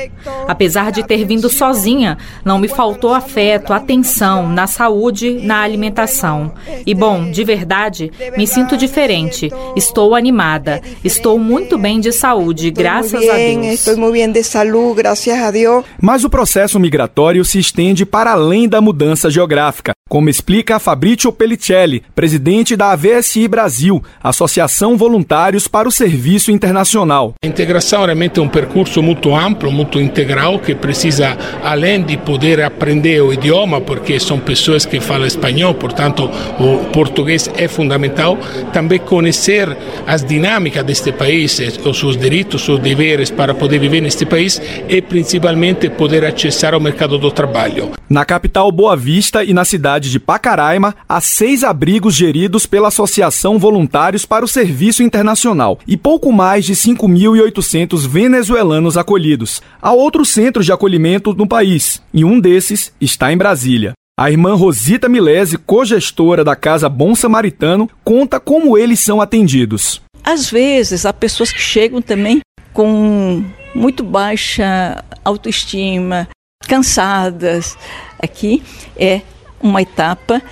[0.48, 6.52] Apesar de ter vindo sozinha, não me faltou afeto, atenção na saúde, na alimentação.
[6.84, 9.48] E bom, de verdade, me sinto diferente.
[9.76, 10.82] Estou animada.
[11.04, 13.91] Estou muito bem de saúde, graças a Deus.
[13.92, 15.84] Estou muito bem de saúde, graças a Deus.
[16.00, 22.02] Mas o processo migratório se estende para além da mudança geográfica, como explica Fabrício Pellicelli,
[22.14, 27.34] presidente da AVSI Brasil, Associação Voluntários para o Serviço Internacional.
[27.44, 32.62] A integração realmente é um percurso muito amplo, muito integral, que precisa, além de poder
[32.62, 38.38] aprender o idioma, porque são pessoas que falam espanhol, portanto o português é fundamental,
[38.72, 39.76] também conhecer
[40.06, 44.60] as dinâmicas deste país, os seus direitos, os seus deveres para poder viver neste país
[44.88, 47.90] e principalmente poder acessar ao mercado do trabalho.
[48.08, 53.58] Na capital Boa Vista e na cidade de Pacaraima, há seis abrigos geridos pela Associação
[53.58, 59.60] Voluntários para o Serviço Internacional e pouco mais de 5.800 venezuelanos acolhidos.
[59.80, 63.94] Há outros centros de acolhimento no país e um desses está em Brasília.
[64.16, 70.02] A irmã Rosita Milese, cogestora da Casa Bom Samaritano, conta como eles são atendidos.
[70.22, 72.40] Às vezes, há pessoas que chegam também
[72.72, 73.42] com
[73.74, 76.28] muito baixa autoestima,
[76.66, 77.76] cansadas.
[78.18, 78.62] Aqui
[78.96, 79.22] é
[79.60, 80.42] uma etapa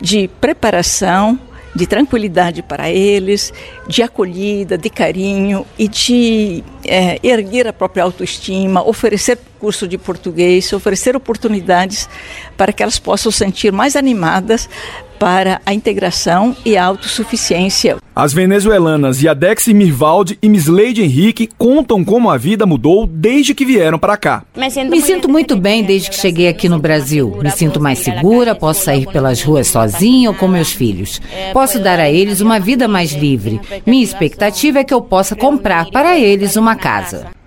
[0.00, 1.38] de preparação,
[1.74, 3.52] de tranquilidade para eles,
[3.86, 10.72] de acolhida, de carinho e de é, erguer a própria autoestima, oferecer curso de português,
[10.72, 12.08] oferecer oportunidades
[12.56, 14.68] para que elas possam sentir mais animadas
[15.20, 17.98] para a integração e a autossuficiência.
[18.16, 23.98] As venezuelanas Yadexi Mirvaldi e Misleide Henrique contam como a vida mudou desde que vieram
[23.98, 24.42] para cá.
[24.56, 27.38] Me sinto muito bem desde que cheguei aqui no Brasil.
[27.42, 31.20] Me sinto mais segura, posso sair pelas ruas sozinha ou com meus filhos.
[31.52, 33.60] Posso dar a eles uma vida mais livre.
[33.86, 37.39] Minha expectativa é que eu possa comprar para eles uma casa.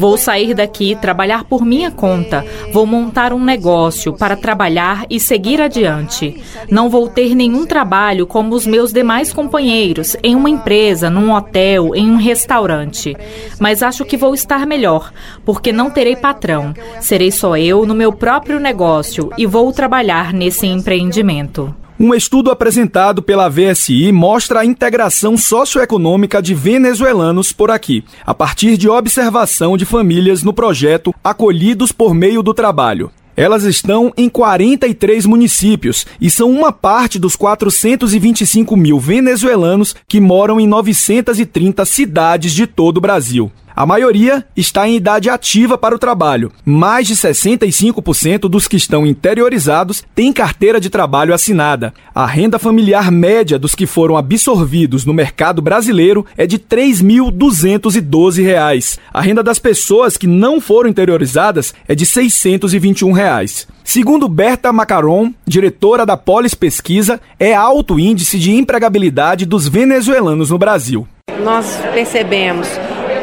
[0.00, 2.42] Vou sair daqui, trabalhar por minha conta.
[2.72, 6.42] Vou montar um negócio para trabalhar e seguir adiante.
[6.70, 11.94] Não vou ter nenhum trabalho como os meus demais companheiros, em uma empresa, num hotel,
[11.94, 13.14] em um restaurante.
[13.58, 15.12] Mas acho que vou estar melhor,
[15.44, 16.72] porque não terei patrão.
[16.98, 21.74] Serei só eu no meu próprio negócio e vou trabalhar nesse empreendimento.
[22.02, 28.78] Um estudo apresentado pela VSI mostra a integração socioeconômica de venezuelanos por aqui, a partir
[28.78, 33.10] de observação de famílias no projeto Acolhidos por Meio do Trabalho.
[33.36, 40.58] Elas estão em 43 municípios e são uma parte dos 425 mil venezuelanos que moram
[40.58, 43.52] em 930 cidades de todo o Brasil.
[43.80, 46.52] A maioria está em idade ativa para o trabalho.
[46.66, 51.94] Mais de 65% dos que estão interiorizados têm carteira de trabalho assinada.
[52.14, 58.98] A renda familiar média dos que foram absorvidos no mercado brasileiro é de R$ 3.212.
[59.14, 63.66] A renda das pessoas que não foram interiorizadas é de 621 reais.
[63.82, 70.50] Segundo Berta Macaron, diretora da Polis Pesquisa, é alto o índice de empregabilidade dos venezuelanos
[70.50, 71.08] no Brasil.
[71.42, 72.68] Nós percebemos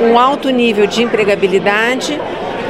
[0.01, 2.19] um alto nível de empregabilidade,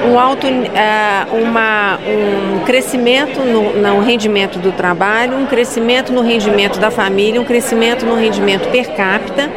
[0.06, 6.80] um, alto, uh, uma, um crescimento no, no, rendimento do trabalho, um crescimento no rendimento
[6.80, 9.50] da família, um crescimento no rendimento per capita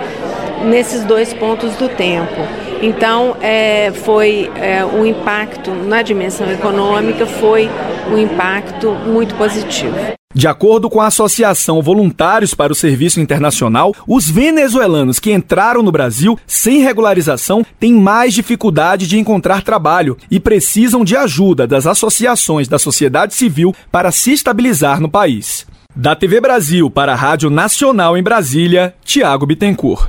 [0.64, 2.69] nesses dois pontos do tempo.
[2.82, 7.68] Então, é, foi é, um impacto na dimensão econômica, foi
[8.10, 9.96] um impacto muito positivo.
[10.32, 15.90] De acordo com a Associação Voluntários para o Serviço Internacional, os venezuelanos que entraram no
[15.90, 22.68] Brasil sem regularização têm mais dificuldade de encontrar trabalho e precisam de ajuda das associações
[22.68, 25.66] da sociedade civil para se estabilizar no país.
[25.96, 30.08] Da TV Brasil para a Rádio Nacional em Brasília, Tiago Bittencourt.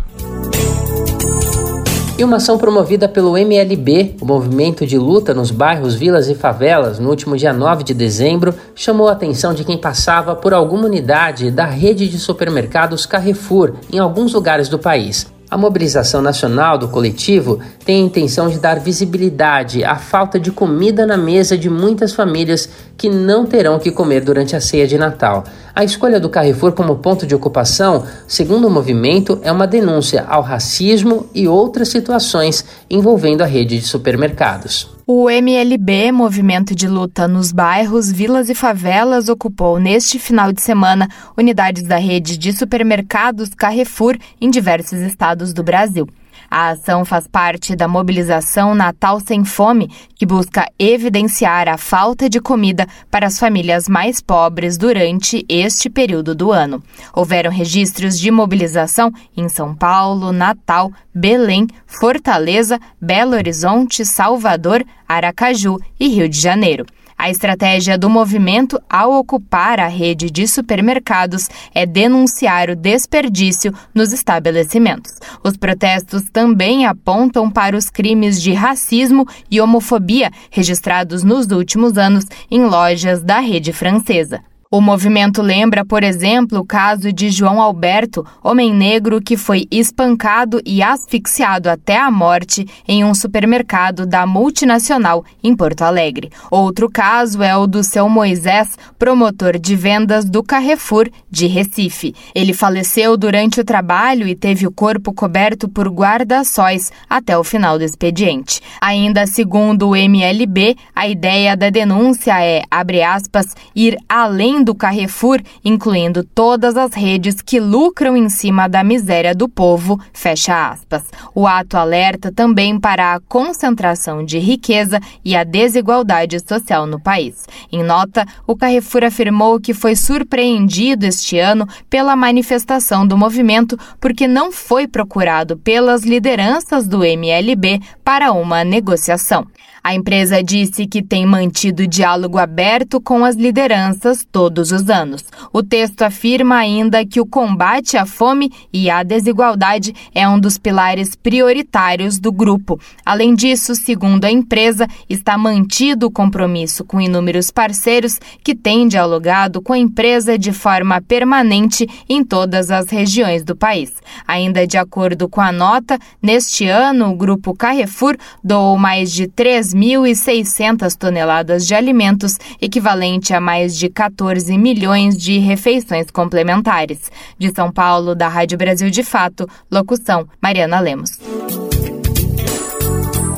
[2.22, 7.00] E uma ação promovida pelo MLB, o movimento de luta nos bairros, vilas e favelas,
[7.00, 11.50] no último dia 9 de dezembro, chamou a atenção de quem passava por alguma unidade
[11.50, 15.26] da rede de supermercados Carrefour em alguns lugares do país.
[15.52, 21.06] A mobilização nacional do coletivo tem a intenção de dar visibilidade à falta de comida
[21.06, 25.43] na mesa de muitas famílias que não terão que comer durante a ceia de Natal.
[25.76, 30.41] A escolha do Carrefour como ponto de ocupação, segundo o movimento, é uma denúncia ao
[30.41, 34.89] racismo e outras situações envolvendo a rede de supermercados.
[35.08, 41.10] O MLB, Movimento de Luta nos Bairros, Vilas e Favelas, ocupou neste final de semana
[41.36, 46.08] unidades da rede de supermercados Carrefour em diversos estados do Brasil.
[46.50, 52.42] A ação faz parte da mobilização Natal Sem Fome, que busca evidenciar a falta de
[52.42, 56.84] comida para as famílias mais pobres durante este período do ano.
[57.14, 66.10] Houveram registros de mobilização em São Paulo, Natal, Belém, Fortaleza, Belo Horizonte, Salvador, Aracaju e
[66.10, 66.86] Rio de Janeiro.
[67.22, 74.12] A estratégia do movimento ao ocupar a rede de supermercados é denunciar o desperdício nos
[74.12, 75.20] estabelecimentos.
[75.44, 82.26] Os protestos também apontam para os crimes de racismo e homofobia registrados nos últimos anos
[82.50, 84.42] em lojas da rede francesa.
[84.74, 90.62] O movimento lembra, por exemplo, o caso de João Alberto, homem negro que foi espancado
[90.66, 96.32] e asfixiado até a morte em um supermercado da multinacional em Porto Alegre.
[96.50, 102.16] Outro caso é o do seu Moisés, promotor de vendas do Carrefour de Recife.
[102.34, 107.78] Ele faleceu durante o trabalho e teve o corpo coberto por guarda-sóis até o final
[107.78, 108.62] do expediente.
[108.80, 115.41] Ainda segundo o MLB, a ideia da denúncia é, abre aspas, ir além do Carrefour,
[115.64, 121.03] incluindo todas as redes que lucram em cima da miséria do povo, fecha aspas.
[121.34, 127.45] O ato alerta também para a concentração de riqueza e a desigualdade social no país.
[127.72, 134.28] Em nota, o Carrefour afirmou que foi surpreendido este ano pela manifestação do movimento porque
[134.28, 139.45] não foi procurado pelas lideranças do MLB para uma negociação.
[139.84, 145.24] A empresa disse que tem mantido diálogo aberto com as lideranças todos os anos.
[145.52, 150.60] O texto afirma ainda que o combate à fome e à desigualdade é um dos
[150.60, 152.80] pilares prioritários do grupo.
[153.04, 159.64] Além disso, segundo a empresa, está mantido o compromisso com inúmeros parceiros que têm dialogado
[159.64, 163.92] com a empresa de forma permanente em todas as regiões do país.
[164.28, 169.71] Ainda de acordo com a nota, neste ano o grupo Carrefour doou mais de 3
[169.72, 177.12] 3.600 toneladas de alimentos, equivalente a mais de 14 milhões de refeições complementares.
[177.38, 181.20] De São Paulo, da Rádio Brasil de Fato, locução Mariana Lemos.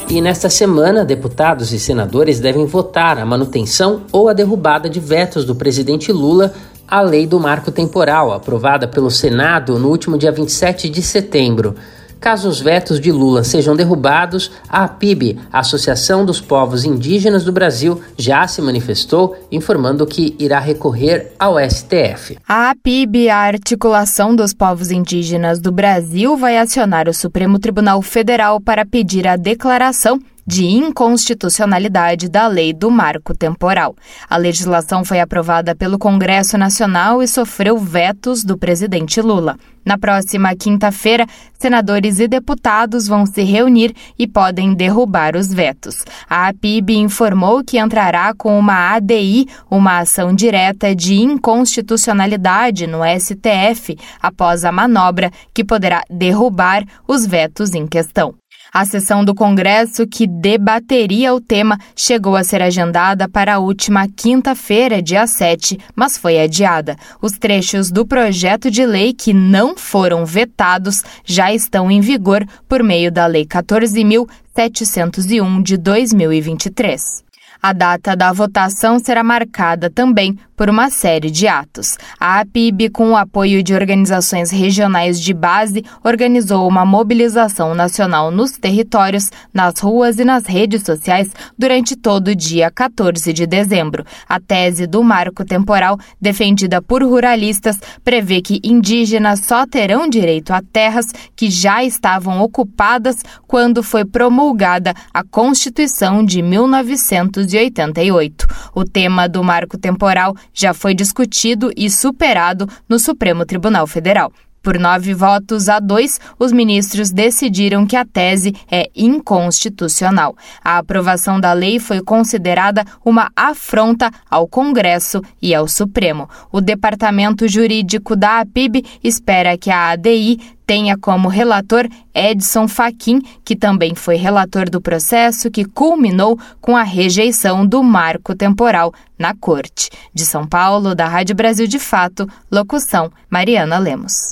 [0.09, 5.43] E nesta semana, deputados e senadores devem votar a manutenção ou a derrubada de vetos
[5.45, 6.53] do presidente Lula
[6.87, 11.75] à lei do marco temporal, aprovada pelo Senado no último dia 27 de setembro.
[12.23, 17.51] Caso os vetos de Lula sejam derrubados, a APIB, a Associação dos Povos Indígenas do
[17.51, 22.37] Brasil, já se manifestou, informando que irá recorrer ao STF.
[22.47, 28.61] A APIB, a Articulação dos Povos Indígenas do Brasil, vai acionar o Supremo Tribunal Federal
[28.61, 33.95] para pedir a declaração de inconstitucionalidade da lei do marco temporal.
[34.29, 39.57] A legislação foi aprovada pelo Congresso Nacional e sofreu vetos do presidente Lula.
[39.85, 41.27] Na próxima quinta-feira,
[41.59, 46.05] senadores e deputados vão se reunir e podem derrubar os vetos.
[46.29, 53.97] A APIB informou que entrará com uma ADI, uma ação direta de inconstitucionalidade no STF,
[54.21, 58.35] após a manobra que poderá derrubar os vetos em questão.
[58.73, 64.07] A sessão do Congresso que debateria o tema chegou a ser agendada para a última
[64.07, 66.95] quinta-feira, dia 7, mas foi adiada.
[67.21, 72.81] Os trechos do projeto de lei que não foram vetados já estão em vigor por
[72.81, 77.23] meio da Lei 14.701 de 2023.
[77.65, 81.97] A data da votação será marcada também por uma série de atos.
[82.19, 88.51] A APIB, com o apoio de organizações regionais de base, organizou uma mobilização nacional nos
[88.51, 94.05] territórios, nas ruas e nas redes sociais durante todo o dia 14 de dezembro.
[94.27, 100.61] A tese do marco temporal, defendida por ruralistas, prevê que indígenas só terão direito a
[100.61, 108.47] terras que já estavam ocupadas quando foi promulgada a Constituição de 1900 1988.
[108.73, 114.31] O tema do marco temporal já foi discutido e superado no Supremo Tribunal Federal.
[114.63, 120.37] Por nove votos a dois, os ministros decidiram que a tese é inconstitucional.
[120.63, 126.29] A aprovação da lei foi considerada uma afronta ao Congresso e ao Supremo.
[126.49, 133.55] O Departamento Jurídico da APIB espera que a ADI tenha como relator Edson Fachin, que
[133.55, 139.89] também foi relator do processo que culminou com a rejeição do marco temporal na Corte.
[140.13, 144.31] De São Paulo, da Rádio Brasil de Fato, locução Mariana Lemos.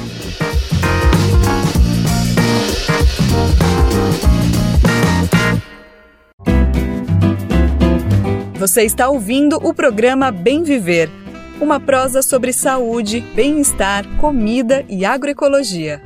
[8.61, 11.09] Você está ouvindo o programa Bem Viver,
[11.59, 15.99] uma prosa sobre saúde, bem-estar, comida e agroecologia.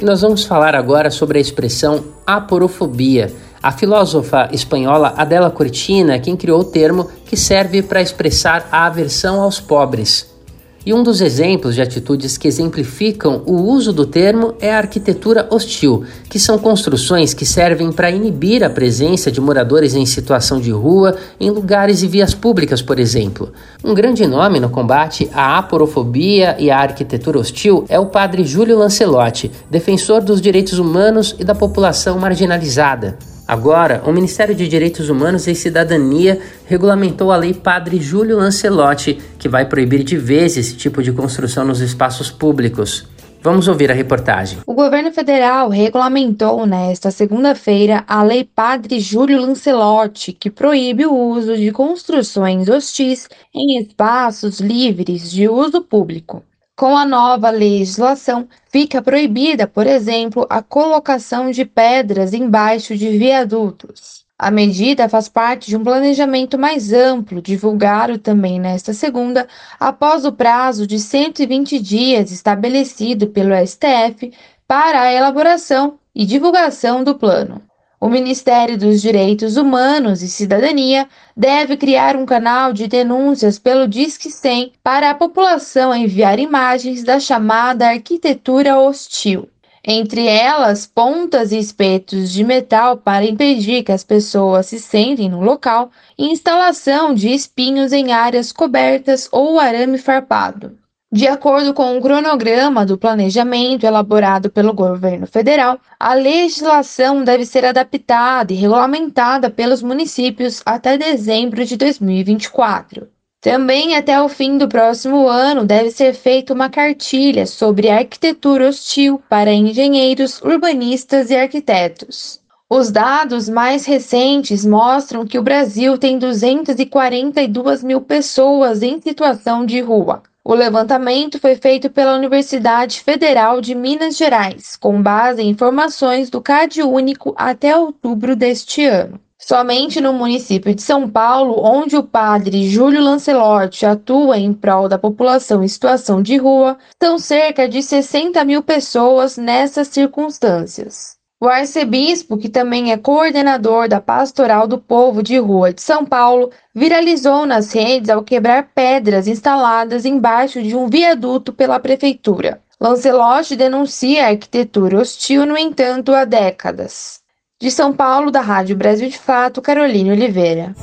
[0.00, 3.32] Nós vamos falar agora sobre a expressão aporofobia.
[3.60, 8.86] A filósofa espanhola Adela Cortina é quem criou o termo que serve para expressar a
[8.86, 10.37] aversão aos pobres.
[10.86, 15.46] E um dos exemplos de atitudes que exemplificam o uso do termo é a arquitetura
[15.50, 20.70] hostil, que são construções que servem para inibir a presença de moradores em situação de
[20.70, 23.52] rua em lugares e vias públicas, por exemplo.
[23.84, 28.78] Um grande nome no combate à aporofobia e à arquitetura hostil é o padre Júlio
[28.78, 33.18] Lancelotti, defensor dos direitos humanos e da população marginalizada.
[33.48, 39.48] Agora, o Ministério de Direitos Humanos e Cidadania regulamentou a Lei Padre Júlio Lancelotti, que
[39.48, 43.08] vai proibir de vez esse tipo de construção nos espaços públicos.
[43.42, 44.58] Vamos ouvir a reportagem.
[44.66, 51.56] O governo federal regulamentou nesta segunda-feira a Lei Padre Júlio Lancelotti, que proíbe o uso
[51.56, 56.42] de construções hostis em espaços livres de uso público.
[56.78, 64.24] Com a nova legislação, fica proibida, por exemplo, a colocação de pedras embaixo de viadutos.
[64.38, 69.48] A medida faz parte de um planejamento mais amplo, divulgado também nesta segunda,
[69.80, 74.32] após o prazo de 120 dias estabelecido pelo STF
[74.64, 77.67] para a elaboração e divulgação do plano.
[78.00, 84.30] O Ministério dos Direitos Humanos e Cidadania deve criar um canal de denúncias pelo Disque
[84.30, 89.48] 100 para a população enviar imagens da chamada arquitetura hostil.
[89.84, 95.40] Entre elas, pontas e espetos de metal para impedir que as pessoas se sentem no
[95.40, 100.78] local e instalação de espinhos em áreas cobertas ou arame farpado.
[101.10, 107.64] De acordo com o cronograma do planejamento elaborado pelo governo federal, a legislação deve ser
[107.64, 113.08] adaptada e regulamentada pelos municípios até dezembro de 2024.
[113.40, 119.22] Também até o fim do próximo ano deve ser feita uma cartilha sobre arquitetura hostil
[119.30, 122.38] para engenheiros, urbanistas e arquitetos.
[122.68, 129.80] Os dados mais recentes mostram que o Brasil tem 242 mil pessoas em situação de
[129.80, 136.30] rua, o levantamento foi feito pela Universidade Federal de Minas Gerais, com base em informações
[136.30, 139.20] do CAD Único até outubro deste ano.
[139.38, 144.98] Somente no município de São Paulo, onde o padre Júlio Lancelotti atua em prol da
[144.98, 151.17] população em situação de rua, são cerca de 60 mil pessoas nessas circunstâncias.
[151.40, 156.50] O arcebispo, que também é coordenador da Pastoral do Povo de Rua de São Paulo,
[156.74, 162.60] viralizou nas redes ao quebrar pedras instaladas embaixo de um viaduto pela prefeitura.
[162.80, 167.20] Lancelotti denuncia a arquitetura hostil, no entanto, há décadas.
[167.60, 170.74] De São Paulo, da Rádio Brasil de Fato, Caroline Oliveira.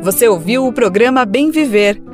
[0.02, 2.13] Você ouviu o programa Bem Viver